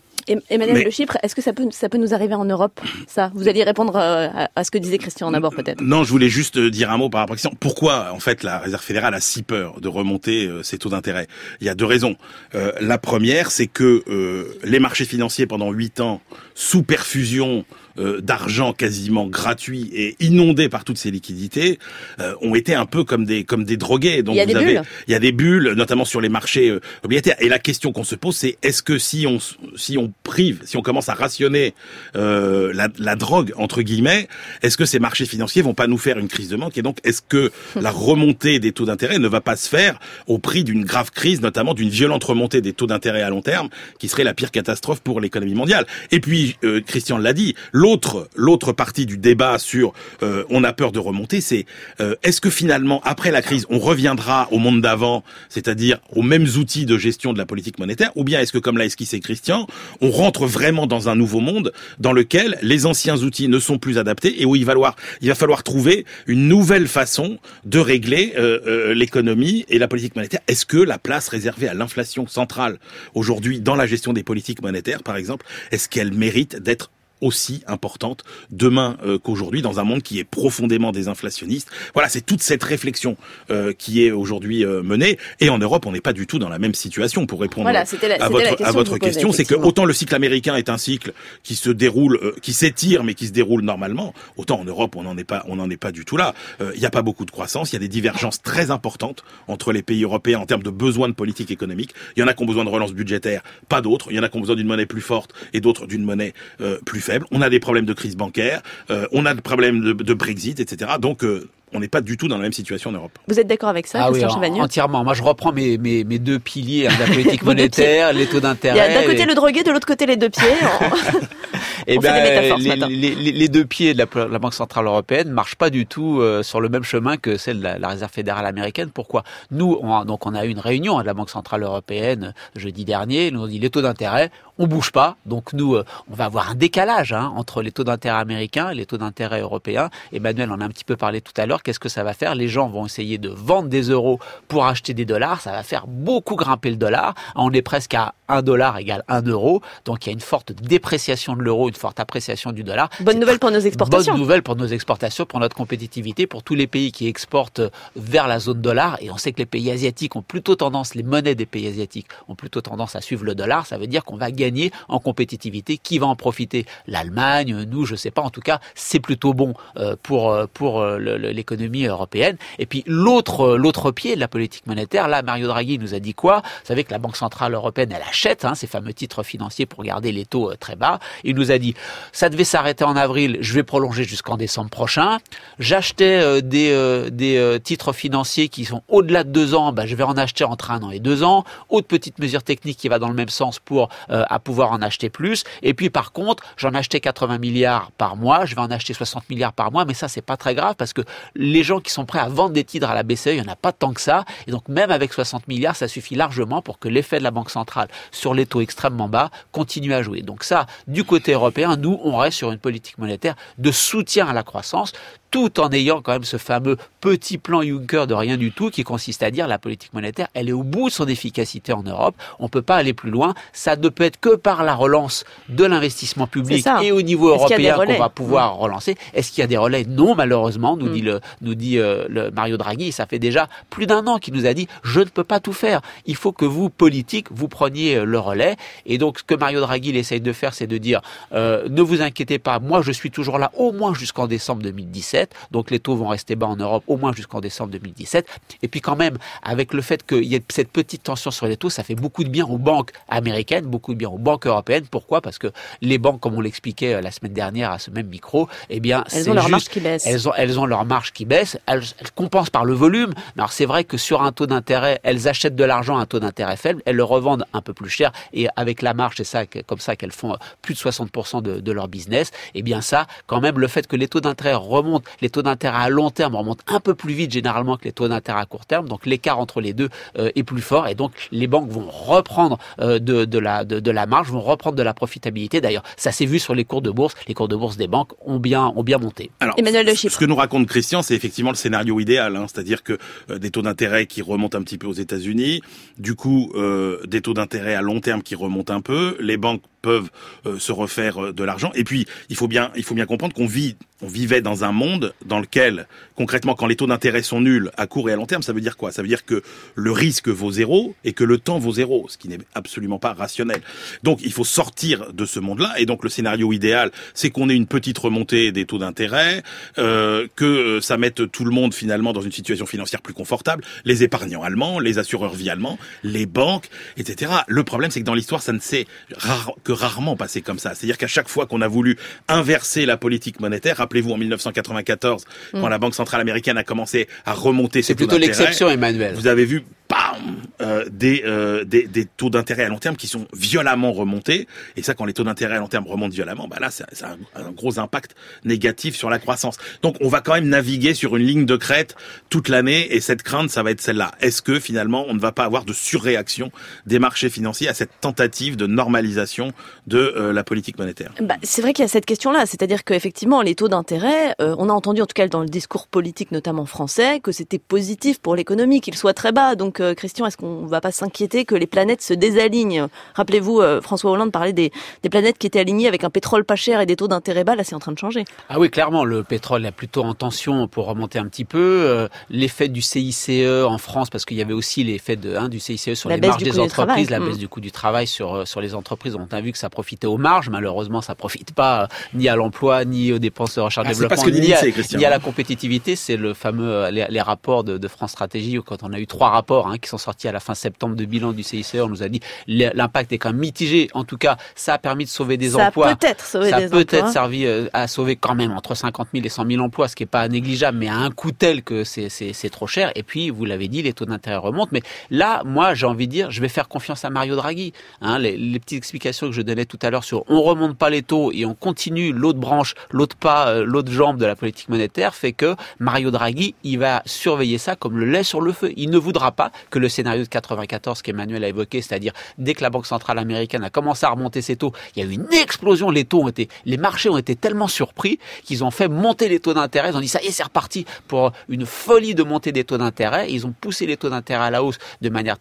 Emmanuel 0.49 0.75
Mais- 0.77 0.83
Le 0.85 0.89
Chypre, 0.89 1.17
est-ce 1.21 1.35
que 1.35 1.41
ça 1.41 1.51
peut, 1.51 1.67
ça 1.71 1.89
peut 1.89 1.97
nous 1.97 2.13
arriver 2.13 2.33
en 2.33 2.45
Europe, 2.45 2.79
ça? 3.07 3.29
Vous 3.35 3.47
alliez 3.49 3.63
répondre 3.63 3.95
euh, 3.97 4.29
à, 4.33 4.49
à 4.55 4.63
ce 4.63 4.71
que 4.71 4.77
disait 4.77 4.97
Christian 4.97 5.29
d'abord, 5.31 5.53
peut-être. 5.53 5.81
Non, 5.81 6.05
je 6.05 6.11
voulais 6.11 6.29
juste 6.29 6.57
euh, 6.57 6.71
dire 6.71 6.89
un 6.91 6.97
mot 6.97 7.09
par 7.09 7.19
rapport 7.19 7.33
à 7.33 7.35
la 7.35 7.41
question. 7.41 7.57
Pourquoi, 7.59 8.13
en 8.13 8.21
fait, 8.21 8.41
la 8.41 8.57
Réserve 8.59 8.81
fédérale 8.81 9.13
a 9.13 9.19
si 9.19 9.43
peur 9.43 9.81
de 9.81 9.87
remonter 9.89 10.47
euh, 10.47 10.63
ses 10.63 10.77
taux 10.77 10.89
d'intérêt? 10.89 11.27
Il 11.59 11.67
y 11.67 11.69
a 11.69 11.75
deux 11.75 11.85
raisons. 11.85 12.15
Euh, 12.55 12.71
la 12.79 12.97
première, 12.97 13.51
c'est 13.51 13.67
que 13.67 14.01
euh, 14.07 14.57
les 14.63 14.79
marchés 14.79 15.05
financiers, 15.05 15.45
pendant 15.45 15.69
huit 15.71 15.99
ans, 15.99 16.21
sous 16.55 16.83
perfusion 16.83 17.65
euh, 17.99 18.21
d'argent 18.21 18.73
quasiment 18.73 19.27
gratuit 19.27 19.89
et 19.93 20.15
inondés 20.19 20.69
par 20.69 20.83
toutes 20.83 20.97
ces 20.97 21.11
liquidités, 21.11 21.79
euh, 22.19 22.33
ont 22.41 22.55
été 22.55 22.73
un 22.75 22.85
peu 22.85 23.03
comme 23.03 23.25
des 23.25 23.43
comme 23.43 23.63
des 23.63 23.77
drogués. 23.77 24.23
Donc 24.23 24.35
Il 24.35 24.37
y 24.37 24.41
a 24.41 24.45
vous 24.45 24.51
des 24.51 24.55
avez, 24.57 24.73
bulles. 24.75 24.81
il 25.07 25.11
y 25.11 25.15
a 25.15 25.19
des 25.19 25.31
bulles, 25.31 25.73
notamment 25.75 26.05
sur 26.05 26.21
les 26.21 26.29
marchés 26.29 26.69
euh, 26.69 26.79
obligataires. 27.03 27.35
Et 27.39 27.49
la 27.49 27.59
question 27.59 27.91
qu'on 27.91 28.03
se 28.03 28.15
pose, 28.15 28.35
c'est 28.35 28.57
est-ce 28.63 28.81
que 28.83 28.97
si 28.97 29.25
on 29.27 29.37
si 29.75 29.97
on 29.97 30.13
prive, 30.23 30.61
si 30.65 30.77
on 30.77 30.81
commence 30.81 31.09
à 31.09 31.13
rationner 31.13 31.73
euh, 32.15 32.71
la, 32.73 32.87
la 32.99 33.15
drogue 33.15 33.53
entre 33.57 33.81
guillemets, 33.81 34.27
est-ce 34.61 34.77
que 34.77 34.85
ces 34.85 34.99
marchés 34.99 35.25
financiers 35.25 35.61
vont 35.61 35.73
pas 35.73 35.87
nous 35.87 35.97
faire 35.97 36.17
une 36.17 36.27
crise 36.27 36.49
de 36.49 36.55
manque? 36.55 36.77
Et 36.77 36.81
donc, 36.81 36.97
est-ce 37.03 37.21
que 37.21 37.51
la 37.79 37.91
remontée 37.91 38.59
des 38.59 38.71
taux 38.71 38.85
d'intérêt 38.85 39.19
ne 39.19 39.27
va 39.27 39.41
pas 39.41 39.55
se 39.55 39.67
faire 39.69 39.99
au 40.27 40.37
prix 40.37 40.63
d'une 40.63 40.83
grave 40.85 41.11
crise, 41.11 41.41
notamment 41.41 41.73
d'une 41.73 41.89
violente 41.89 42.23
remontée 42.23 42.61
des 42.61 42.73
taux 42.73 42.87
d'intérêt 42.87 43.21
à 43.21 43.29
long 43.29 43.41
terme, 43.41 43.69
qui 43.99 44.07
serait 44.09 44.23
la 44.23 44.33
pire 44.33 44.51
catastrophe 44.51 45.01
pour 45.01 45.19
l'économie 45.21 45.55
mondiale? 45.55 45.85
Et 46.11 46.19
puis, 46.19 46.55
euh, 46.63 46.81
Christian 46.81 47.17
l'a 47.17 47.33
dit, 47.33 47.55
l'autre 47.83 48.29
l'autre 48.37 48.71
partie 48.71 49.05
du 49.05 49.17
débat 49.17 49.59
sur 49.59 49.91
euh, 50.21 50.45
on 50.49 50.63
a 50.63 50.71
peur 50.71 50.93
de 50.93 50.99
remonter, 50.99 51.41
c'est 51.41 51.65
euh, 51.99 52.15
est-ce 52.23 52.39
que 52.39 52.49
finalement 52.49 53.01
après 53.03 53.29
la 53.29 53.41
crise, 53.41 53.65
on 53.69 53.77
reviendra 53.77 54.47
au 54.51 54.57
monde 54.57 54.79
d'avant, 54.79 55.21
c'est-à-dire 55.49 55.99
aux 56.15 56.21
mêmes 56.21 56.47
outils 56.57 56.85
de 56.85 56.97
gestion 56.97 57.33
de 57.33 57.37
la 57.37 57.45
politique 57.45 57.79
monétaire, 57.79 58.11
ou 58.15 58.23
bien 58.23 58.39
est-ce 58.39 58.53
que 58.53 58.57
comme 58.57 58.77
l'a 58.77 58.85
esquissé 58.85 59.19
Christian, 59.19 59.67
on 59.99 60.11
rentre 60.11 60.45
vraiment 60.45 60.87
dans 60.87 61.09
un 61.09 61.15
nouveau 61.17 61.41
monde 61.41 61.73
dans 61.99 62.13
lequel 62.13 62.57
les 62.61 62.85
anciens 62.85 63.17
outils 63.17 63.49
ne 63.49 63.59
sont 63.59 63.77
plus 63.79 63.97
adaptés 63.97 64.41
et 64.41 64.45
où 64.45 64.55
il 64.55 64.63
va 64.63 64.71
falloir 64.71 64.95
il 65.19 65.27
va 65.27 65.35
falloir 65.35 65.63
trouver 65.63 66.05
une 66.25 66.47
nouvelle 66.47 66.87
façon 66.87 67.37
de 67.65 67.79
régler 67.79 68.33
euh, 68.37 68.93
l'économie 68.93 69.65
et 69.67 69.77
la 69.77 69.89
politique 69.89 70.15
monétaire? 70.15 70.39
Est-ce 70.47 70.65
que 70.65 70.77
la 70.77 70.99
place 70.99 71.27
réservée 71.27 71.67
à 71.67 71.73
l'inflation 71.73 72.27
centrale 72.27 72.79
aujourd'hui 73.13 73.59
dans 73.59 73.75
la 73.75 73.87
gestion 73.87 74.13
des 74.13 74.23
politiques 74.23 74.61
monétaires, 74.61 75.03
par 75.03 75.17
exemple, 75.17 75.45
est-ce 75.71 75.89
qu'elle 75.89 76.13
mérite 76.13 76.55
d'être 76.55 76.92
aussi 77.23 77.63
importante 77.67 78.23
demain 78.51 78.97
euh, 79.05 79.17
qu'aujourd'hui 79.17 79.61
dans 79.61 79.79
un 79.79 79.83
monde 79.83 80.01
qui 80.03 80.19
est 80.19 80.23
profondément 80.23 80.91
désinflationniste. 80.91 81.69
Voilà, 81.93 82.09
c'est 82.09 82.21
toute 82.25 82.41
cette 82.41 82.63
réflexion 82.63 83.17
euh, 83.49 83.73
qui 83.73 84.03
est 84.05 84.11
aujourd'hui 84.11 84.65
euh, 84.65 84.83
menée. 84.83 85.17
Et 85.39 85.49
en 85.49 85.57
Europe, 85.57 85.85
on 85.85 85.91
n'est 85.91 86.01
pas 86.01 86.13
du 86.13 86.27
tout 86.27 86.39
dans 86.39 86.49
la 86.49 86.59
même 86.59 86.75
situation 86.75 87.25
pour 87.25 87.41
répondre 87.41 87.63
Voilà, 87.65 87.85
c'était 87.85 88.07
la- 88.07 88.23
à 88.23 88.29
votre, 88.29 88.49
question 88.49 88.65
à 88.65 88.71
votre 88.71 88.97
question. 88.97 89.31
C'est 89.31 89.45
que 89.45 89.55
autant 89.55 89.85
le 89.85 89.93
cycle 89.93 90.13
américain 90.15 90.55
est 90.55 90.69
un 90.69 90.77
cycle 90.77 91.13
qui 91.43 91.55
se 91.55 91.69
déroule, 91.69 92.19
euh, 92.21 92.35
qui 92.41 92.53
s'étire 92.53 93.03
mais 93.03 93.13
qui 93.13 93.27
se 93.27 93.31
déroule 93.31 93.61
normalement, 93.61 94.13
autant 94.37 94.59
en 94.59 94.65
Europe 94.65 94.95
on 94.95 95.03
n'en 95.03 95.17
est 95.17 95.23
pas, 95.23 95.43
on 95.47 95.55
n'en 95.55 95.69
est 95.69 95.77
pas 95.77 95.91
du 95.91 96.05
tout 96.05 96.17
là. 96.17 96.33
Euh, 96.61 96.71
Il 96.75 96.79
n'y 96.79 96.85
a 96.85 96.89
pas 96.91 97.01
beaucoup 97.01 97.25
de 97.25 97.31
croissance, 97.31 97.71
il 97.71 97.75
y 97.75 97.77
a 97.77 97.79
des 97.79 97.87
divergences 97.87 98.41
très 98.41 98.71
importantes 98.71 99.23
entre 99.47 99.71
les 99.71 99.81
pays 99.83 100.03
européens 100.03 100.39
en 100.39 100.45
termes 100.45 100.63
de 100.63 100.69
besoins 100.69 101.07
de 101.09 101.13
politique 101.13 101.51
économique. 101.51 101.93
Il 102.15 102.19
y 102.19 102.23
en 102.23 102.27
a 102.27 102.33
qui 102.33 102.43
ont 102.43 102.45
besoin 102.47 102.65
de 102.65 102.69
relance 102.69 102.93
budgétaire, 102.93 103.41
pas 103.69 103.81
d'autres. 103.81 104.07
Il 104.11 104.15
y 104.17 104.19
en 104.19 104.23
a 104.23 104.29
qui 104.29 104.37
ont 104.37 104.41
besoin 104.41 104.55
d'une 104.55 104.67
monnaie 104.67 104.85
plus 104.85 105.01
forte 105.01 105.31
et 105.53 105.61
d'autres 105.61 105.85
d'une 105.87 106.03
monnaie 106.03 106.33
euh, 106.61 106.77
plus 106.85 106.99
faible. 107.01 107.12
On 107.31 107.41
a 107.41 107.49
des 107.49 107.59
problèmes 107.59 107.85
de 107.85 107.93
crise 107.93 108.15
bancaire, 108.15 108.61
euh, 108.89 109.07
on 109.11 109.25
a 109.25 109.33
des 109.33 109.41
problèmes 109.41 109.81
de, 109.81 110.13
Brexit, 110.13 110.59
etc. 110.59 110.93
Donc 110.99 111.23
euh, 111.23 111.49
on 111.73 111.79
n'est 111.79 111.87
pas 111.87 112.01
du 112.01 112.17
tout 112.17 112.27
dans 112.27 112.37
la 112.37 112.43
même 112.43 112.53
situation 112.53 112.89
en 112.89 112.93
Europe. 112.93 113.11
Vous 113.27 113.39
êtes 113.39 113.47
d'accord 113.47 113.69
avec 113.69 113.87
ça, 113.87 113.99
Ah 114.01 114.07
oui, 114.11 114.19
Christian 114.19 114.33
Chavagneux 114.35 114.61
entièrement. 114.61 115.03
Moi, 115.03 115.13
je 115.13 115.23
reprends 115.23 115.51
mes, 115.51 115.77
mes, 115.77 116.03
mes 116.03 116.19
deux 116.19 116.39
piliers 116.39 116.87
hein, 116.87 116.91
de 116.95 116.99
la 116.99 117.07
politique 117.13 117.43
monétaire, 117.43 118.13
les 118.13 118.25
taux 118.25 118.33
Il 118.33 118.37
y 118.37 118.41
d'intérêt. 118.41 118.79
a 118.79 119.01
d'un 119.01 119.07
côté 119.07 119.21
et- 119.21 119.25
le 119.25 119.35
drogué, 119.35 119.63
de 119.63 119.71
l'autre 119.71 119.87
côté 119.87 120.05
les 120.05 120.17
deux 120.17 120.29
pieds. 120.29 120.43
En- 120.81 121.59
Eh 121.87 121.97
On 121.97 122.01
fait 122.01 122.07
ben, 122.07 122.57
des 122.57 122.63
les, 122.63 122.69
matin. 122.69 122.87
les- 122.87 123.15
les- 123.15 123.31
les 123.31 123.47
deux 123.49 123.65
pieds 123.65 123.93
de 123.93 123.99
la, 124.15 124.25
la 124.27 124.39
Banque 124.39 124.53
centrale 124.53 124.85
européenne 124.85 125.29
marchent 125.29 125.55
pas 125.55 125.69
du 125.69 125.85
tout 125.85 126.19
euh, 126.21 126.41
sur 126.41 126.61
le 126.61 126.69
même 126.69 126.83
chemin 126.83 127.17
que 127.17 127.35
celle 127.37 127.57
de 127.59 127.63
la, 127.63 127.77
la 127.77 127.89
Réserve 127.89 128.11
fédérale 128.11 128.45
américaine. 128.45 128.89
Pourquoi? 128.89 129.23
Nous, 129.51 129.77
on 129.81 129.93
a, 129.93 130.05
donc 130.05 130.25
on 130.25 130.33
a 130.33 130.45
eu 130.45 130.49
une 130.49 130.59
réunion 130.59 130.99
de 131.01 131.05
la 131.05 131.13
Banque 131.13 131.29
centrale 131.29 131.61
européenne 131.63 132.33
euh, 132.55 132.59
jeudi 132.59 132.85
dernier. 132.85 133.27
Ils 133.27 133.33
nous 133.33 133.41
ont 133.43 133.47
dit 133.47 133.59
les 133.59 133.69
taux 133.69 133.81
d'intérêt, 133.81 134.31
on 134.59 134.65
bouge 134.67 134.91
pas. 134.91 135.17
Donc 135.25 135.51
nous, 135.53 135.75
euh, 135.75 135.83
on 136.09 136.15
va 136.15 136.25
avoir 136.25 136.51
un 136.51 136.55
décalage 136.55 137.11
hein, 137.11 137.33
entre 137.35 137.61
les 137.61 137.71
taux 137.71 137.83
d'intérêt 137.83 138.19
américains 138.19 138.69
et 138.69 138.75
les 138.75 138.85
taux 138.85 138.97
d'intérêt 138.97 139.41
européens. 139.41 139.89
Emmanuel 140.13 140.51
en 140.51 140.61
a 140.61 140.65
un 140.65 140.69
petit 140.69 140.85
peu 140.85 140.95
parlé 140.95 141.19
tout 141.21 141.33
à 141.37 141.45
l'heure. 141.45 141.62
Qu'est-ce 141.63 141.79
que 141.79 141.87
ça 141.89 142.03
va 142.03 142.13
faire 142.13 142.35
Les 142.35 142.49
gens 142.49 142.67
vont 142.67 142.85
essayer 142.85 143.17
de 143.17 143.29
vendre 143.29 143.69
des 143.69 143.83
euros 143.83 144.19
pour 144.49 144.65
acheter 144.65 144.93
des 144.93 145.05
dollars. 145.05 145.39
Ça 145.39 145.51
va 145.53 145.63
faire 145.63 145.87
beaucoup 145.87 146.35
grimper 146.35 146.69
le 146.69 146.75
dollar. 146.75 147.13
On 147.35 147.51
est 147.53 147.61
presque 147.61 147.93
à 147.93 148.15
1 148.27 148.41
dollar 148.41 148.77
égale 148.77 149.03
1 149.07 149.21
euro. 149.27 149.61
Donc 149.85 150.05
il 150.05 150.09
y 150.09 150.11
a 150.11 150.13
une 150.13 150.19
forte 150.19 150.51
dépréciation 150.51 151.35
de 151.37 151.41
l'euro, 151.41 151.69
une 151.69 151.75
forte 151.75 152.01
appréciation 152.01 152.51
du 152.51 152.63
dollar. 152.63 152.89
Bonne 152.99 153.19
nouvelle 153.19 153.39
pour 153.39 153.49
nos 153.51 153.59
exportations. 153.59 154.11
Bonne 154.13 154.21
nouvelle 154.21 154.43
pour 154.43 154.57
nos 154.57 154.67
exportations, 154.67 155.25
pour 155.25 155.39
notre 155.39 155.55
compétitivité, 155.55 156.27
pour 156.27 156.43
tous 156.43 156.55
les 156.55 156.67
pays 156.67 156.91
qui 156.91 157.07
exportent 157.07 157.61
vers 157.95 158.27
la 158.27 158.39
zone 158.39 158.61
dollar. 158.61 158.97
Et 159.01 159.09
on 159.09 159.17
sait 159.17 159.31
que 159.31 159.37
les 159.39 159.45
pays 159.45 159.71
asiatiques 159.71 160.17
ont 160.17 160.21
plutôt 160.21 160.55
tendance, 160.57 160.95
les 160.95 161.03
monnaies 161.03 161.35
des 161.35 161.45
pays 161.45 161.67
asiatiques 161.67 162.07
ont 162.27 162.35
plutôt 162.35 162.59
tendance 162.59 162.95
à 162.97 163.01
suivre 163.01 163.23
le 163.23 163.35
dollar. 163.35 163.65
Ça 163.67 163.77
veut 163.77 163.87
dire 163.87 164.03
qu'on 164.03 164.17
va 164.17 164.31
gagner 164.31 164.71
en 164.89 164.99
compétitivité. 164.99 165.77
Qui 165.77 165.97
va 165.97 166.07
en 166.07 166.15
profiter? 166.17 166.65
L'Allemagne, 166.87 167.65
nous, 167.69 167.85
je 167.85 167.95
sais 167.95 168.11
pas. 168.11 168.21
En 168.21 168.29
tout 168.29 168.41
cas, 168.41 168.59
c'est 168.75 168.99
plutôt 168.99 169.33
bon 169.33 169.53
euh, 169.77 169.95
pour 170.03 170.31
euh, 170.31 170.45
pour 170.53 170.81
euh, 170.81 170.97
le- 170.97 171.31
l'économie 171.53 171.85
européenne. 171.85 172.37
Et 172.59 172.65
puis 172.65 172.83
l'autre 172.85 173.41
euh, 173.41 173.57
l'autre 173.57 173.91
pied 173.91 174.15
de 174.15 174.19
la 174.19 174.27
politique 174.27 174.67
monétaire, 174.67 175.07
là, 175.07 175.21
Mario 175.21 175.47
Draghi 175.47 175.77
nous 175.79 175.93
a 175.93 175.99
dit 175.99 176.13
quoi? 176.13 176.41
Vous 176.41 176.67
savez 176.67 176.83
que 176.83 176.91
la 176.91 176.99
Banque 176.99 177.17
centrale 177.17 177.53
européenne, 177.53 177.91
elle 177.95 178.03
achète 178.07 178.45
hein, 178.45 178.55
ces 178.55 178.67
fameux 178.67 178.93
titres 178.93 179.23
financiers 179.23 179.65
pour 179.65 179.83
garder 179.83 180.11
les 180.11 180.25
taux 180.25 180.51
euh, 180.51 180.55
très 180.55 180.75
bas. 180.75 180.99
Il 181.23 181.35
nous 181.35 181.51
a 181.51 181.57
dit 181.57 181.75
ça 182.11 182.29
devait 182.29 182.43
s'arrêter 182.43 182.83
en 182.83 182.95
avril, 182.95 183.37
je 183.41 183.53
vais 183.53 183.63
prolonger 183.63 184.03
jusqu'en 184.03 184.37
décembre 184.37 184.69
prochain. 184.69 185.19
J'achetais 185.59 186.19
euh, 186.21 186.41
des, 186.41 186.73
des 187.11 187.59
titres 187.63 187.93
financiers 187.93 188.49
qui 188.49 188.65
sont 188.65 188.83
au-delà 188.87 189.23
de 189.23 189.29
deux 189.31 189.53
ans, 189.53 189.71
bah, 189.73 189.85
je 189.85 189.95
vais 189.95 190.03
en 190.03 190.17
acheter 190.17 190.43
entre 190.43 190.71
un 190.71 190.81
an 190.83 190.91
et 190.91 190.99
deux 190.99 191.23
ans. 191.23 191.43
Autre 191.69 191.87
petite 191.87 192.19
mesure 192.19 192.43
technique 192.43 192.77
qui 192.77 192.87
va 192.87 192.99
dans 192.99 193.09
le 193.09 193.13
même 193.13 193.29
sens 193.29 193.59
pour 193.59 193.89
à 194.09 194.39
pouvoir 194.39 194.71
en 194.71 194.81
acheter 194.81 195.09
plus. 195.09 195.43
Et 195.61 195.73
puis 195.73 195.89
par 195.89 196.11
contre, 196.11 196.43
j'en 196.57 196.73
achetais 196.73 196.99
80 196.99 197.37
milliards 197.37 197.91
par 197.91 198.15
mois, 198.15 198.45
je 198.45 198.55
vais 198.55 198.61
en 198.61 198.71
acheter 198.71 198.93
60 198.93 199.29
milliards 199.29 199.53
par 199.53 199.71
mois, 199.71 199.85
mais 199.85 199.93
ça 199.93 200.07
c'est 200.07 200.21
pas 200.21 200.37
très 200.37 200.55
grave 200.55 200.75
parce 200.77 200.93
que 200.93 201.01
les 201.35 201.63
gens 201.63 201.79
qui 201.79 201.91
sont 201.91 202.05
prêts 202.05 202.19
à 202.19 202.29
vendre 202.29 202.53
des 202.53 202.63
titres 202.63 202.89
à 202.89 202.95
la 202.95 203.03
BCE, 203.03 203.27
il 203.27 203.37
y 203.37 203.41
en 203.41 203.47
a 203.47 203.55
pas 203.55 203.71
tant 203.71 203.93
que 203.93 204.01
ça. 204.01 204.25
Et 204.47 204.51
donc 204.51 204.67
même 204.67 204.91
avec 204.91 205.13
60 205.13 205.47
milliards, 205.47 205.75
ça 205.75 205.87
suffit 205.87 206.15
largement 206.15 206.61
pour 206.61 206.79
que 206.79 206.87
l'effet 206.87 207.19
de 207.19 207.23
la 207.23 207.31
Banque 207.31 207.49
centrale 207.49 207.87
sur 208.11 208.33
les 208.33 208.45
taux 208.45 208.61
extrêmement 208.61 209.09
bas 209.09 209.31
continue 209.51 209.93
à 209.93 210.03
jouer. 210.03 210.21
Donc 210.21 210.43
ça, 210.43 210.67
du 210.87 211.03
côté 211.03 211.33
européen, 211.33 211.75
nous, 211.75 211.99
on 212.03 212.17
reste 212.17 212.37
sur 212.37 212.51
une 212.51 212.59
politique 212.59 212.97
monétaire 212.97 213.35
de 213.57 213.71
soutien 213.71 214.27
à 214.27 214.33
la 214.33 214.43
croissance 214.43 214.93
tout 215.33 215.59
en 215.59 215.71
ayant 215.71 216.01
quand 216.03 216.11
même 216.11 216.23
ce 216.23 216.37
fameux 216.37 216.77
petit 217.01 217.39
plan 217.39 217.63
Juncker 217.63 218.05
de 218.05 218.13
rien 218.13 218.37
du 218.37 218.51
tout 218.51 218.69
qui 218.69 218.83
consiste 218.83 219.23
à 219.23 219.31
dire 219.31 219.47
la 219.47 219.57
politique 219.57 219.91
monétaire, 219.91 220.27
elle 220.35 220.47
est 220.47 220.53
au 220.53 220.61
bout 220.61 220.89
de 220.89 220.93
son 220.93 221.07
efficacité 221.07 221.73
en 221.73 221.81
Europe. 221.81 222.15
On 222.39 222.49
peut 222.49 222.61
pas 222.61 222.75
aller 222.75 222.93
plus 222.93 223.09
loin. 223.09 223.33
Ça 223.51 223.75
ne 223.75 223.89
peut 223.89 224.03
être 224.03 224.19
que 224.19 224.35
par 224.35 224.63
la 224.63 224.75
relance 224.75 225.25
de 225.49 225.65
l'investissement 225.65 226.27
public 226.27 226.65
et 226.83 226.91
au 226.91 227.01
niveau 227.01 227.29
européen 227.29 227.77
qu'on 227.83 227.97
va 227.97 228.09
pouvoir 228.09 228.57
relancer. 228.57 228.95
Est-ce 229.15 229.31
qu'il 229.31 229.41
y 229.41 229.43
a 229.43 229.47
des 229.47 229.57
relais? 229.57 229.85
Non, 229.85 230.13
malheureusement, 230.13 230.77
nous 230.77 230.89
Mm. 230.89 230.93
dit 230.93 231.01
le, 231.01 231.19
nous 231.41 231.55
dit 231.55 231.79
euh, 231.79 232.05
le 232.09 232.29
Mario 232.29 232.57
Draghi. 232.57 232.91
Ça 232.91 233.07
fait 233.07 233.19
déjà 233.19 233.49
plus 233.71 233.87
d'un 233.87 234.05
an 234.05 234.19
qu'il 234.19 234.35
nous 234.35 234.45
a 234.45 234.53
dit 234.53 234.67
je 234.83 234.99
ne 234.99 235.05
peux 235.05 235.23
pas 235.23 235.39
tout 235.39 235.53
faire. 235.53 235.81
Il 236.05 236.15
faut 236.15 236.31
que 236.31 236.45
vous 236.45 236.69
politiques 236.69 237.27
vous 237.31 237.47
preniez 237.47 237.95
euh, 237.95 238.05
le 238.05 238.19
relais. 238.19 238.55
Et 238.85 238.99
donc 238.99 239.19
ce 239.19 239.23
que 239.23 239.33
Mario 239.33 239.61
Draghi 239.61 239.89
il 239.89 239.97
essaye 239.97 240.21
de 240.21 240.31
faire, 240.31 240.53
c'est 240.53 240.67
de 240.67 240.77
dire 240.77 241.01
euh, 241.33 241.67
ne 241.69 241.81
vous 241.81 242.01
inquiétez 242.03 242.37
pas, 242.37 242.59
moi 242.59 242.83
je 242.83 242.91
suis 242.91 243.09
toujours 243.09 243.39
là 243.39 243.51
au 243.57 243.71
moins 243.71 243.95
jusqu'en 243.95 244.27
décembre 244.27 244.61
2017. 244.61 245.22
2017. 245.23 245.35
Donc 245.51 245.71
les 245.71 245.79
taux 245.79 245.95
vont 245.95 246.07
rester 246.07 246.35
bas 246.35 246.47
en 246.47 246.55
Europe 246.55 246.83
au 246.87 246.97
moins 246.97 247.13
jusqu'en 247.13 247.39
décembre 247.39 247.71
2017. 247.71 248.27
Et 248.61 248.67
puis 248.67 248.81
quand 248.81 248.95
même, 248.95 249.17
avec 249.41 249.73
le 249.73 249.81
fait 249.81 250.05
qu'il 250.05 250.23
y 250.23 250.35
ait 250.35 250.43
cette 250.49 250.69
petite 250.69 251.03
tension 251.03 251.31
sur 251.31 251.45
les 251.47 251.57
taux, 251.57 251.69
ça 251.69 251.83
fait 251.83 251.95
beaucoup 251.95 252.23
de 252.23 252.29
bien 252.29 252.45
aux 252.45 252.57
banques 252.57 252.91
américaines, 253.09 253.65
beaucoup 253.65 253.93
de 253.93 253.99
bien 253.99 254.09
aux 254.09 254.17
banques 254.17 254.45
européennes. 254.47 254.85
Pourquoi? 254.89 255.21
Parce 255.21 255.37
que 255.37 255.47
les 255.81 255.97
banques, 255.97 256.19
comme 256.19 256.35
on 256.35 256.41
l'expliquait 256.41 256.95
euh, 256.95 257.01
la 257.01 257.11
semaine 257.11 257.33
dernière 257.33 257.71
à 257.71 257.79
ce 257.79 257.91
même 257.91 258.07
micro, 258.07 258.47
eh 258.69 258.79
bien, 258.79 259.03
Elles 259.11 259.29
ont 259.29 259.33
leur 259.33 259.43
juste- 259.43 259.51
marge 259.51 259.69
qui 259.69 259.79
baisse. 259.79 260.05
Elles 260.05 260.27
ont, 260.29 260.33
elles 260.35 260.59
ont 260.59 260.65
leur 260.65 260.85
marge 260.85 261.11
qui 261.13 261.25
baisse. 261.25 261.57
Elles, 261.67 261.83
elles 261.99 262.11
compensent 262.11 262.49
par 262.49 262.65
le 262.65 262.73
volume. 262.73 263.13
Alors 263.37 263.51
c'est 263.51 263.65
vrai 263.65 263.83
que 263.83 263.97
sur 263.97 264.21
un 264.21 264.31
taux 264.31 264.47
d'intérêt, 264.47 264.99
elles 265.03 265.27
achètent 265.27 265.55
de 265.55 265.63
l'argent 265.63 265.97
à 265.97 266.01
un 266.01 266.05
taux 266.05 266.19
d'intérêt 266.19 266.57
faible, 266.57 266.81
elles 266.85 266.95
le 266.95 267.03
revendent 267.03 267.45
un 267.53 267.61
peu 267.61 267.73
plus 267.73 267.89
cher 267.89 268.11
et 268.33 268.47
avec 268.55 268.81
la 268.81 268.93
marge, 268.93 269.15
c'est 269.17 269.23
ça, 269.23 269.45
comme 269.45 269.79
ça 269.79 269.95
qu'elles 269.95 270.11
font 270.11 270.33
euh, 270.33 270.37
plus 270.61 270.73
de 270.73 270.79
60% 270.79 271.41
de, 271.41 271.59
de 271.59 271.71
leur 271.71 271.87
business. 271.87 272.31
Et 272.55 272.61
bien 272.61 272.81
ça, 272.81 273.07
quand 273.27 273.41
même, 273.41 273.59
le 273.59 273.67
fait 273.67 273.87
que 273.87 273.95
les 273.95 274.07
taux 274.07 274.21
d'intérêt 274.21 274.53
remontent, 274.53 275.09
les 275.21 275.29
taux 275.29 275.41
d'intérêt 275.41 275.83
à 275.83 275.89
long 275.89 276.09
terme 276.09 276.35
remontent 276.35 276.63
un 276.67 276.79
peu 276.79 276.95
plus 276.95 277.13
vite 277.13 277.31
généralement 277.31 277.77
que 277.77 277.85
les 277.85 277.91
taux 277.91 278.07
d'intérêt 278.07 278.41
à 278.41 278.45
court 278.45 278.65
terme. 278.65 278.87
Donc 278.87 279.05
l'écart 279.05 279.39
entre 279.39 279.61
les 279.61 279.73
deux 279.73 279.89
euh, 280.17 280.31
est 280.35 280.43
plus 280.43 280.61
fort 280.61 280.87
et 280.87 280.95
donc 280.95 281.11
les 281.31 281.47
banques 281.47 281.69
vont 281.69 281.89
reprendre 281.89 282.57
euh, 282.79 282.99
de, 282.99 283.25
de 283.25 283.39
la 283.39 283.63
de, 283.63 283.79
de 283.79 283.91
la 283.91 284.05
marge, 284.05 284.29
vont 284.29 284.41
reprendre 284.41 284.75
de 284.75 284.83
la 284.83 284.93
profitabilité. 284.93 285.61
D'ailleurs, 285.61 285.83
ça 285.97 286.11
s'est 286.11 286.25
vu 286.25 286.39
sur 286.39 286.55
les 286.55 286.65
cours 286.65 286.81
de 286.81 286.91
bourse. 286.91 287.15
Les 287.27 287.33
cours 287.33 287.47
de 287.47 287.55
bourse 287.55 287.77
des 287.77 287.87
banques 287.87 288.11
ont 288.25 288.39
bien 288.39 288.71
ont 288.75 288.83
bien 288.83 288.97
monté. 288.97 289.31
Alors, 289.39 289.55
Emmanuel 289.57 289.85
de 289.85 289.93
ce 289.93 290.17
que 290.17 290.25
nous 290.25 290.35
raconte 290.35 290.67
Christian, 290.67 291.01
c'est 291.01 291.15
effectivement 291.15 291.51
le 291.51 291.55
scénario 291.55 291.99
idéal, 291.99 292.35
hein, 292.35 292.45
c'est-à-dire 292.47 292.83
que 292.83 292.97
euh, 293.29 293.39
des 293.39 293.51
taux 293.51 293.61
d'intérêt 293.61 294.05
qui 294.05 294.21
remontent 294.21 294.57
un 294.57 294.61
petit 294.63 294.77
peu 294.77 294.87
aux 294.87 294.93
États-Unis, 294.93 295.61
du 295.97 296.15
coup 296.15 296.51
euh, 296.55 296.99
des 297.05 297.21
taux 297.21 297.33
d'intérêt 297.33 297.75
à 297.75 297.81
long 297.81 297.99
terme 297.99 298.21
qui 298.21 298.35
remontent 298.35 298.73
un 298.73 298.81
peu, 298.81 299.17
les 299.19 299.37
banques 299.37 299.61
peuvent 299.83 300.09
euh, 300.47 300.57
se 300.57 300.71
refaire 300.71 301.23
euh, 301.25 301.33
de 301.33 301.43
l'argent. 301.43 301.71
Et 301.75 301.83
puis 301.83 302.07
il 302.29 302.35
faut 302.35 302.47
bien 302.47 302.71
il 302.75 302.83
faut 302.83 302.95
bien 302.95 303.05
comprendre 303.05 303.35
qu'on 303.35 303.45
vit 303.45 303.75
on 304.01 304.07
vivait 304.07 304.41
dans 304.41 304.63
un 304.65 304.71
monde 304.73 305.13
dans 305.25 305.39
lequel 305.39 305.87
concrètement 306.15 306.55
quand 306.55 306.65
les 306.67 306.75
taux 306.75 306.87
d'intérêt 306.87 307.21
sont 307.23 307.39
nuls 307.39 307.69
à 307.77 307.87
court 307.87 308.09
et 308.09 308.13
à 308.13 308.15
long 308.17 308.25
terme, 308.25 308.41
ça 308.41 308.51
veut 308.51 308.59
dire 308.59 308.75
quoi? 308.75 308.91
Ça 308.91 309.01
veut 309.01 309.07
dire 309.07 309.23
que 309.23 309.43
le 309.75 309.91
risque 309.91 310.27
vaut 310.27 310.51
zéro 310.51 310.95
et 311.05 311.13
que 311.13 311.23
le 311.23 311.37
temps 311.37 311.59
vaut 311.59 311.71
zéro, 311.73 312.07
ce 312.09 312.17
qui 312.17 312.27
n'est 312.27 312.39
absolument 312.53 312.99
pas 312.99 313.13
rationnel. 313.13 313.61
Donc 314.03 314.19
il 314.23 314.33
faut 314.33 314.43
sortir 314.43 315.13
de 315.13 315.25
ce 315.25 315.39
monde-là 315.39 315.73
et 315.77 315.85
donc 315.85 316.03
le 316.03 316.09
scénario 316.09 316.51
idéal, 316.51 316.91
c'est 317.13 317.29
qu'on 317.29 317.49
ait 317.49 317.55
une 317.55 317.67
petite 317.67 317.97
remontée 317.97 318.51
des 318.51 318.65
taux 318.65 318.77
d'intérêt, 318.77 319.43
euh, 319.77 320.27
que 320.35 320.79
ça 320.81 320.97
mette 320.97 321.31
tout 321.31 321.45
le 321.45 321.51
monde 321.51 321.73
finalement 321.73 322.13
dans 322.13 322.21
une 322.21 322.31
situation 322.31 322.65
financière 322.65 323.01
plus 323.01 323.13
confortable, 323.13 323.63
les 323.85 324.03
épargnants 324.03 324.43
allemands, 324.43 324.79
les 324.79 324.97
assureurs 324.97 325.33
vie 325.33 325.49
allemands, 325.49 325.77
les 326.03 326.25
banques, 326.25 326.67
etc. 326.97 327.31
Le 327.47 327.63
problème, 327.63 327.91
c'est 327.91 327.99
que 328.01 328.05
dans 328.05 328.13
l'histoire, 328.15 328.41
ça 328.41 328.53
ne 328.53 328.59
s'est 328.59 328.85
rare- 329.15 329.53
que 329.63 329.71
rarement 329.73 330.15
passé 330.15 330.41
comme 330.41 330.59
ça. 330.59 330.73
C'est-à-dire 330.75 330.97
qu'à 330.97 331.07
chaque 331.07 331.27
fois 331.27 331.45
qu'on 331.45 331.61
a 331.61 331.67
voulu 331.67 331.97
inverser 332.27 332.85
la 332.85 332.97
politique 332.97 333.39
monétaire, 333.39 333.77
rappelez-vous 333.77 334.11
en 334.11 334.17
1994, 334.17 335.25
quand 335.51 335.67
Mm. 335.67 335.69
la 335.69 335.77
Banque 335.77 335.95
centrale 335.95 336.21
américaine 336.21 336.57
a 336.57 336.63
commencé 336.63 337.07
à 337.25 337.33
remonter 337.33 337.81
ses 337.81 337.87
C'est 337.87 337.93
taux 337.95 338.05
plutôt 338.05 338.15
d'intérêt, 338.19 338.37
l'exception, 338.39 338.69
Emmanuel. 338.69 339.15
Vous 339.15 339.27
avez 339.27 339.45
vu, 339.45 339.63
bam, 339.89 340.37
euh, 340.61 340.85
des, 340.91 341.23
euh, 341.25 341.63
des 341.63 341.87
des 341.87 342.05
taux 342.05 342.29
d'intérêt 342.29 342.63
à 342.63 342.69
long 342.69 342.79
terme 342.79 342.95
qui 342.95 343.07
sont 343.07 343.27
violemment 343.33 343.91
remontés. 343.91 344.47
Et 344.75 344.83
ça, 344.83 344.93
quand 344.93 345.05
les 345.05 345.13
taux 345.13 345.23
d'intérêt 345.23 345.55
à 345.55 345.59
long 345.59 345.67
terme 345.67 345.87
remontent 345.87 346.13
violemment, 346.13 346.47
bah 346.47 346.57
là, 346.59 346.71
ça 346.71 346.85
ça 346.91 347.07
a 347.07 347.39
un, 347.41 347.47
un 347.47 347.51
gros 347.51 347.79
impact 347.79 348.15
négatif 348.45 348.95
sur 348.95 349.09
la 349.09 349.19
croissance. 349.19 349.57
Donc, 349.81 349.97
on 350.01 350.07
va 350.07 350.21
quand 350.21 350.33
même 350.33 350.47
naviguer 350.47 350.93
sur 350.93 351.15
une 351.17 351.25
ligne 351.25 351.45
de 351.45 351.55
crête 351.55 351.95
toute 352.29 352.49
l'année. 352.49 352.93
Et 352.95 352.99
cette 353.01 353.23
crainte, 353.23 353.49
ça 353.49 353.63
va 353.63 353.71
être 353.71 353.81
celle-là. 353.81 354.11
Est-ce 354.21 354.41
que 354.41 354.59
finalement, 354.59 355.05
on 355.07 355.13
ne 355.13 355.19
va 355.19 355.31
pas 355.31 355.43
avoir 355.45 355.65
de 355.65 355.73
surréaction 355.73 356.51
des 356.85 356.99
marchés 356.99 357.29
financiers 357.29 357.67
à 357.67 357.73
cette 357.73 357.99
tentative 358.01 358.55
de 358.55 358.67
normalisation 358.67 359.53
de 359.87 359.97
euh, 359.97 360.33
la 360.33 360.43
politique 360.43 360.77
monétaire 360.77 361.11
Bah, 361.21 361.35
c'est 361.43 361.61
vrai 361.61 361.73
qu'il 361.73 361.83
y 361.83 361.85
a 361.85 361.89
cette 361.89 362.05
question-là, 362.05 362.45
c'est-à-dire 362.45 362.83
qu'effectivement, 362.83 363.41
les 363.41 363.55
taux 363.55 363.67
d'intérêt, 363.67 364.35
euh, 364.41 364.55
on 364.57 364.69
a 364.69 364.73
entendu 364.73 365.01
en 365.01 365.05
tout 365.05 365.13
cas 365.13 365.27
dans 365.27 365.41
le 365.41 365.47
discours 365.49 365.87
politique, 365.87 366.31
notamment 366.31 366.65
français, 366.65 367.19
que 367.19 367.31
c'était 367.31 367.59
positif 367.59 368.19
pour 368.19 368.35
l'économie, 368.35 368.81
qu'ils 368.81 368.95
soient 368.95 369.13
très 369.13 369.31
bas. 369.31 369.55
Donc, 369.55 369.79
euh, 369.79 369.93
Christian, 369.93 370.25
est-ce 370.25 370.37
qu'on 370.37 370.65
va 370.65 370.81
pas 370.81 370.91
s'inquiéter 370.91 371.45
que 371.45 371.55
les 371.55 371.67
planètes 371.67 372.01
se 372.01 372.13
désalignent? 372.13 372.87
Rappelez-vous, 373.15 373.59
euh, 373.61 373.81
François 373.81 374.11
Hollande 374.11 374.31
parlait 374.31 374.53
des, 374.53 374.71
des 375.03 375.09
planètes 375.09 375.37
qui 375.37 375.47
étaient 375.47 375.59
alignées 375.59 375.87
avec 375.87 376.03
un 376.03 376.09
pétrole 376.09 376.43
pas 376.45 376.55
cher 376.55 376.81
et 376.81 376.85
des 376.85 376.95
taux 376.95 377.07
d'intérêt 377.07 377.43
bas. 377.43 377.55
Là, 377.55 377.63
c'est 377.63 377.75
en 377.75 377.79
train 377.79 377.91
de 377.91 377.97
changer. 377.99 378.25
Ah 378.49 378.59
oui, 378.59 378.69
clairement, 378.69 379.05
le 379.05 379.23
pétrole 379.23 379.65
est 379.65 379.71
plutôt 379.71 380.03
en 380.03 380.13
tension 380.13 380.67
pour 380.67 380.85
remonter 380.85 381.19
un 381.19 381.27
petit 381.27 381.45
peu. 381.45 381.59
Euh, 381.59 382.07
L'effet 382.29 382.67
du 382.67 382.81
CICE 382.81 383.29
en 383.65 383.77
France, 383.77 384.09
parce 384.09 384.25
qu'il 384.25 384.37
y 384.37 384.41
avait 384.41 384.53
aussi 384.53 384.83
l'effet 384.83 385.15
de, 385.15 385.35
hein, 385.35 385.49
du 385.49 385.59
CICE 385.59 385.93
sur 385.93 386.09
La 386.09 386.15
les 386.15 386.21
baisse 386.21 386.29
marges 386.31 386.39
du 386.43 386.45
des 386.45 386.51
coût 386.51 386.57
du 386.57 386.61
entreprises, 386.63 387.07
travail. 387.07 387.19
la 387.19 387.19
Mm. 387.19 387.25
baisse 387.29 387.37
du 387.37 387.47
coût 387.47 387.61
du 387.61 387.71
travail 387.71 388.07
sur, 388.07 388.47
sur 388.47 388.59
les 388.61 388.75
entreprises. 388.75 389.15
On 389.15 389.27
a 389.31 389.41
vu 389.41 389.52
que 389.53 389.57
ça 389.59 389.69
profitait 389.69 390.07
aux 390.07 390.17
marges. 390.17 390.49
Malheureusement, 390.49 391.01
ça 391.01 391.15
profite 391.15 391.53
pas 391.53 391.83
euh, 391.83 391.87
ni 392.13 392.27
à 392.27 392.35
l'emploi, 392.35 392.83
ni 392.85 393.13
aux 393.13 393.19
dépenses 393.19 393.55
de 393.55 393.61
recherche 393.61 393.87
et 393.87 393.91
Ah, 393.91 393.93
c'est 393.93 393.99
développement, 394.01 394.15
pas 394.17 394.21
ce 394.21 394.25
que 394.27 394.31
dit 394.35 394.41
ni, 394.41 394.53
à, 394.53 394.97
ni 394.97 395.05
à 395.05 395.09
la 395.09 395.19
compétitivité. 395.19 395.95
C'est 395.95 396.17
le 396.17 396.33
fameux, 396.33 396.67
euh, 396.69 396.91
les, 396.91 397.05
les 397.09 397.21
rapports 397.21 397.63
de, 397.63 397.77
de 397.77 397.87
France 397.87 398.11
Stratégie, 398.11 398.57
où 398.57 398.63
quand 398.63 398.83
on 398.83 398.91
a 398.93 398.99
eu 398.99 399.07
trois 399.07 399.29
rapports 399.29 399.67
hein, 399.67 399.77
qui 399.77 399.89
sont 399.89 399.97
sortis 399.97 400.27
à 400.27 400.31
la 400.31 400.39
fin 400.39 400.53
septembre 400.55 400.95
de 400.95 401.05
bilan 401.05 401.31
du 401.31 401.43
CICE, 401.43 401.75
on 401.75 401.87
nous 401.87 402.03
a 402.03 402.09
dit 402.09 402.19
l'impact 402.47 403.11
est 403.13 403.17
quand 403.17 403.29
même 403.29 403.37
mitigé. 403.39 403.89
En 403.93 404.03
tout 404.03 404.17
cas, 404.17 404.37
ça 404.55 404.73
a 404.73 404.77
permis 404.77 405.05
de 405.05 405.09
sauver 405.09 405.37
des 405.37 405.51
Ça 405.51 405.65
a 405.65 405.67
emplois. 405.69 405.95
peut-être 405.95 406.25
sauvé 406.25 406.49
ça 406.49 406.59
des 406.59 406.65
a 406.65 406.69
peut-être 406.69 407.09
servi 407.09 407.45
euh, 407.45 407.67
à 407.73 407.87
sauver 407.87 408.15
quand 408.15 408.35
même 408.35 408.51
entre 408.51 408.75
50 408.75 409.09
000 409.13 409.25
et 409.25 409.29
100 409.29 409.45
000 409.47 409.61
emplois, 409.63 409.87
ce 409.87 409.95
qui 409.95 410.03
est 410.03 410.07
pas 410.07 410.27
négligeable, 410.27 410.77
mais 410.77 410.87
à 410.89 410.95
un 410.97 411.11
coût 411.11 411.31
tel 411.31 411.63
que 411.63 411.83
c'est 411.83 412.09
c'est 412.09 412.33
c'est 412.33 412.49
trop 412.49 412.67
cher. 412.67 412.91
Et 412.95 413.03
puis, 413.03 413.29
vous 413.29 413.45
l'avez 413.45 413.67
dit, 413.67 413.81
les 413.81 413.93
taux 413.93 414.05
d'intérêt 414.05 414.37
remontent. 414.37 414.69
Mais 414.71 414.81
là, 415.11 415.41
moi, 415.45 415.73
j'ai 415.73 415.85
envie 415.85 416.07
de 416.07 416.11
dire, 416.11 416.31
je 416.31 416.41
vais 416.41 416.49
faire 416.49 416.67
confiance 416.67 417.05
à 417.05 417.09
Mario 417.09 417.35
Draghi. 417.35 417.73
Hein, 418.01 418.19
les, 418.19 418.37
les 418.37 418.59
petites 418.59 418.77
explications 418.77 419.27
que 419.27 419.33
je 419.33 419.41
donnais 419.43 419.65
tout 419.65 419.79
à 419.81 419.89
l'heure 419.89 420.03
sur 420.03 420.23
on 420.27 420.41
remonte 420.41 420.77
pas 420.77 420.89
les 420.89 421.03
taux 421.03 421.31
et 421.31 421.45
on 421.45 421.53
continue 421.53 422.11
l'autre 422.11 422.39
branche, 422.39 422.75
l'autre 422.91 423.15
pas, 423.15 423.49
euh, 423.49 423.65
l'autre 423.65 423.91
jambe 423.91 424.17
de 424.17 424.25
la 424.25 424.35
politique 424.35 424.69
monétaire 424.69 425.15
fait 425.15 425.33
que 425.33 425.55
Mario 425.79 426.11
Draghi, 426.11 426.55
il 426.63 426.79
va 426.79 427.01
surveiller 427.05 427.57
ça 427.57 427.75
comme 427.75 427.97
le 427.97 428.05
lait 428.05 428.23
sur 428.23 428.41
le 428.41 428.51
feu. 428.51 428.71
Il 428.75 428.89
ne 428.89 428.97
voudra 428.97 429.31
pas 429.31 429.51
que 429.69 429.79
le 429.79 429.89
scénario 429.89 430.23
de 430.23 430.27
94 430.27 431.01
qu'Emmanuel 431.01 431.43
a 431.43 431.47
évoqué, 431.47 431.81
c'est-à-dire 431.81 432.13
dès 432.37 432.53
que 432.53 432.61
la 432.61 432.69
Banque 432.69 432.85
centrale 432.85 433.19
américaine 433.19 433.63
a 433.63 433.69
commencé 433.69 434.05
à 434.05 434.09
remonter 434.09 434.41
ses 434.41 434.55
taux, 434.55 434.73
il 434.95 435.03
y 435.03 435.05
a 435.05 435.09
eu 435.09 435.13
une 435.13 435.33
explosion. 435.33 435.89
Les 435.89 436.05
taux 436.05 436.23
ont 436.23 436.27
été, 436.27 436.49
les 436.65 436.77
marchés 436.77 437.09
ont 437.09 437.17
été 437.17 437.35
tellement 437.35 437.67
surpris 437.67 438.19
qu'ils 438.43 438.63
ont 438.63 438.71
fait 438.71 438.87
monter 438.87 439.29
les 439.29 439.39
taux 439.39 439.53
d'intérêt. 439.53 439.89
Ils 439.89 439.97
ont 439.97 440.01
dit 440.01 440.07
ça 440.07 440.21
y 440.21 440.27
est, 440.27 440.31
c'est 440.31 440.43
reparti 440.43 440.85
pour 441.07 441.31
une 441.49 441.65
folie 441.65 442.15
de 442.15 442.23
monter 442.23 442.51
des 442.51 442.63
taux 442.63 442.77
d'intérêt. 442.77 443.31
Ils 443.31 443.45
ont 443.45 443.53
poussé 443.59 443.85
les 443.85 443.97
taux 443.97 444.09
d'intérêt 444.09 444.45
à 444.45 444.51
la 444.51 444.63
hausse 444.63 444.77
de 445.01 445.09
manière 445.09 445.37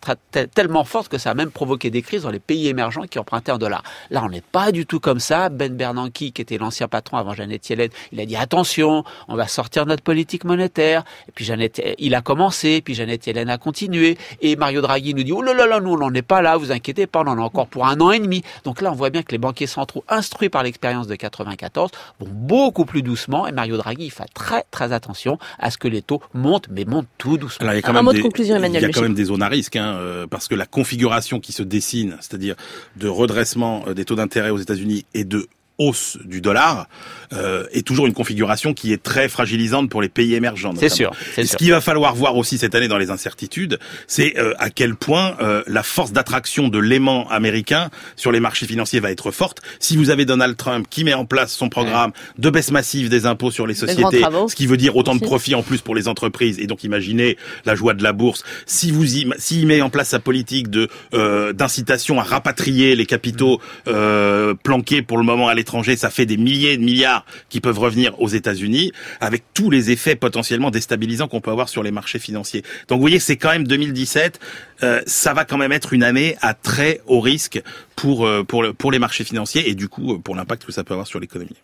tellement 0.55 0.85
forte 0.85 1.09
que 1.09 1.19
ça 1.19 1.31
a 1.31 1.35
même 1.35 1.51
provoqué 1.51 1.91
des 1.91 2.03
crises 2.03 2.23
dans 2.23 2.31
les 2.31 2.41
pays 2.41 2.69
émergents 2.69 3.03
qui 3.03 3.19
empruntaient 3.19 3.53
en 3.53 3.59
dollars. 3.59 3.83
Là, 4.11 4.23
on 4.25 4.29
n'est 4.29 4.41
pas 4.43 4.73
du 4.73 4.87
tout 4.87 5.01
comme 5.01 5.21
ça. 5.21 5.49
Ben 5.49 5.75
Bernanke, 5.75 6.13
qui 6.13 6.33
était 6.37 6.59
l'ancien 6.59 6.89
patron 6.89 7.17
avant 7.17 7.35
Jeannette 7.35 7.69
Yellen, 7.69 7.91
il 8.13 8.21
a 8.21 8.27
dit 8.27 8.37
attention, 8.37 9.05
on 9.29 9.37
va 9.37 9.49
sortir 9.49 9.85
de 9.85 9.91
notre 9.91 10.03
politique 10.03 10.45
monétaire. 10.45 11.05
Et 11.29 11.33
puis 11.33 11.45
Jeannette, 11.45 11.83
il 11.99 12.15
a 12.15 12.21
commencé, 12.21 12.81
puis 12.81 12.95
Jeannette 12.95 13.27
Yellen 13.27 13.51
a 13.51 13.59
continué. 13.59 14.19
Et 14.41 14.57
Mario 14.57 14.81
Draghi 14.81 15.15
nous 15.15 15.23
dit 15.23 15.33
oh 15.33 15.43
là 15.43 15.55
là 15.55 15.67
là, 15.67 15.81
nous 15.81 15.93
on 15.93 15.99
n'en 15.99 16.15
est 16.15 16.23
pas 16.23 16.43
là, 16.43 16.57
vous 16.57 16.73
inquiétez 16.73 17.07
pas, 17.07 17.21
on 17.21 17.29
en 17.29 17.39
a 17.39 17.43
encore 17.43 17.67
pour 17.67 17.87
un 17.87 18.01
an 18.01 18.11
et 18.11 18.21
demi. 18.21 18.43
Donc 18.65 18.81
là, 18.81 18.93
on 18.93 18.95
voit 18.95 19.11
bien 19.11 19.23
que 19.23 19.33
les 19.33 19.39
banquiers 19.39 19.67
centraux, 19.67 20.05
instruits 20.09 20.49
par 20.49 20.63
l'expérience 20.63 21.07
de 21.07 21.15
94, 21.15 21.91
vont 22.21 22.29
beaucoup 22.29 22.85
plus 22.85 23.03
doucement. 23.03 23.47
Et 23.47 23.53
Mario 23.53 23.77
Draghi, 23.77 24.07
il 24.07 24.11
fait 24.11 24.29
très 24.35 24.65
très 24.71 24.93
attention 24.93 25.39
à 25.59 25.71
ce 25.71 25.79
que 25.79 25.89
les 25.89 26.03
taux 26.03 26.21
montent, 26.35 26.69
mais 26.71 26.85
montent 26.85 27.09
tout 27.19 27.37
doucement. 27.37 27.65
Alors, 27.65 27.75
il 27.75 27.77
y 27.77 27.79
a 27.79 27.83
quand 27.83 27.93
même 27.93 28.05
mot 28.05 28.13
de 28.13 28.17
des, 28.17 28.23
conclusion, 28.23 28.57
Emmanuel 28.57 28.83
Il 28.83 28.87
y 28.87 28.91
a 28.91 28.93
quand 28.93 29.03
même 29.03 29.15
des 29.15 29.25
zones 29.25 29.43
à 29.43 29.49
risque, 29.49 29.77
hein, 29.77 29.97
euh, 29.97 30.27
parce 30.27 30.49
que 30.49 30.55
la 30.55 30.67
configuration 30.67 31.41
qui 31.41 31.53
se 31.53 31.63
dessine, 31.63 32.17
c'est-à-dire 32.21 32.57
de 32.97 33.09
redressement 33.09 33.72
des 33.95 34.05
taux 34.05 34.15
d'intérêt 34.15 34.51
aux 34.51 34.59
États-Unis 34.59 35.05
et 35.15 35.25
de 35.25 35.49
hausse 35.79 36.19
du 36.25 36.41
dollar, 36.41 36.87
euh, 37.33 37.65
est 37.73 37.87
toujours 37.87 38.07
une 38.07 38.13
configuration 38.13 38.75
qui 38.75 38.93
est 38.93 39.03
très 39.03 39.29
fragilisante 39.29 39.89
pour 39.91 40.03
les 40.03 40.09
pays 40.09 40.35
émergents. 40.35 40.73
C'est 40.77 40.89
notamment. 40.89 41.13
sûr, 41.15 41.35
Ce 41.37 41.45
sûr. 41.45 41.59
qu'il 41.59 41.71
va 41.71 41.81
falloir 41.81 42.15
voir 42.15 42.37
aussi 42.37 42.59
cette 42.59 42.75
année 42.75 42.89
dans 42.89 42.99
les 42.99 43.11
incertitudes, 43.11 43.79
c'est 44.07 44.39
euh, 44.39 44.55
à 44.59 44.71
quel 44.71 44.95
point 44.95 45.37
euh, 45.41 45.63
la 45.67 45.83
force 45.83 46.13
d'attraction 46.13 46.69
de 46.69 46.79
l'aimant 46.79 47.29
américain 47.29 47.91
sur 48.17 48.33
les 48.33 48.41
marchés 48.41 48.67
financiers 48.67 49.01
va 49.01 49.11
être 49.11 49.31
forte. 49.31 49.61
Si 49.79 49.97
vous 49.97 50.11
avez 50.11 50.25
Donald 50.25 50.57
Trump 50.57 50.87
qui 50.91 51.05
met 51.05 51.15
en 51.15 51.25
place 51.25 51.53
son 51.53 51.69
programme 51.69 52.13
de 52.39 52.51
baisse 52.51 52.71
massive 52.71 53.09
des 53.09 53.27
impôts 53.27 53.51
sur 53.51 53.67
les 53.67 53.75
sociétés, 53.75 54.23
ce 54.49 54.55
qui 54.55 54.67
veut 54.67 54.77
dire 54.77 54.97
autant 54.97 55.15
de 55.15 55.21
profits 55.21 55.55
en 55.55 55.63
plus 55.63 55.81
pour 55.81 55.95
les 55.95 56.09
entreprises, 56.09 56.59
et 56.59 56.67
donc 56.67 56.85
imaginez 56.85 57.37
la 57.65 57.75
joie 57.75 57.95
de 57.95 58.03
la 58.03 58.13
bourse. 58.13 58.43
Si 58.67 58.91
vous 58.91 59.17
y, 59.17 59.29
s'il 59.39 59.67
met 59.67 59.83
en 59.83 59.91
place 59.91 60.11
sa 60.11 60.19
politique 60.19 60.69
de 60.69 60.89
euh, 61.15 61.53
d'incitation 61.53 62.21
à 62.21 62.23
rapatrier 62.23 62.97
les 62.97 63.07
capitaux 63.07 63.61
euh, 63.89 64.55
planqués 64.55 65.03
pour 65.03 65.19
le 65.19 65.25
moment 65.25 65.49
à 65.49 65.55
l'étranger, 65.55 65.97
ça 65.97 66.11
fait 66.11 66.27
des 66.27 66.37
milliers 66.37 66.77
de 66.77 66.83
milliards 66.83 67.22
qui 67.49 67.61
peuvent 67.61 67.79
revenir 67.79 68.21
aux 68.21 68.29
États-Unis, 68.29 68.93
avec 69.21 69.45
tous 69.55 69.71
les 69.71 69.91
effets 69.91 70.17
potentiellement 70.17 70.71
déstabilisants 70.71 71.29
qu'on 71.29 71.41
peut 71.41 71.51
avoir 71.51 71.69
sur 71.69 71.83
les 71.83 71.91
marchés 71.91 72.19
financiers. 72.19 72.63
Donc 72.89 72.99
vous 72.99 73.03
voyez, 73.03 73.19
c'est 73.19 73.37
quand 73.37 73.51
même 73.51 73.67
2017. 73.67 74.41
euh, 74.83 75.01
ça 75.07 75.33
va 75.35 75.45
quand 75.45 75.59
même 75.59 75.73
être 75.73 75.93
une 75.93 76.03
année 76.03 76.37
à 76.41 76.55
très 76.55 77.01
haut 77.07 77.21
risque 77.21 77.63
pour 77.97 78.27
euh, 78.27 78.43
pour 78.43 78.63
le, 78.63 78.73
pour 78.73 78.91
les 78.91 78.99
marchés 78.99 79.25
financiers 79.25 79.69
et 79.69 79.75
du 79.75 79.89
coup 79.89 80.15
euh, 80.15 80.19
pour 80.19 80.35
l'impact 80.35 80.65
que 80.65 80.73
ça 80.73 80.85
peut 80.85 80.95
avoir 80.95 81.07
sur 81.07 81.21
l'économie. 81.21 81.57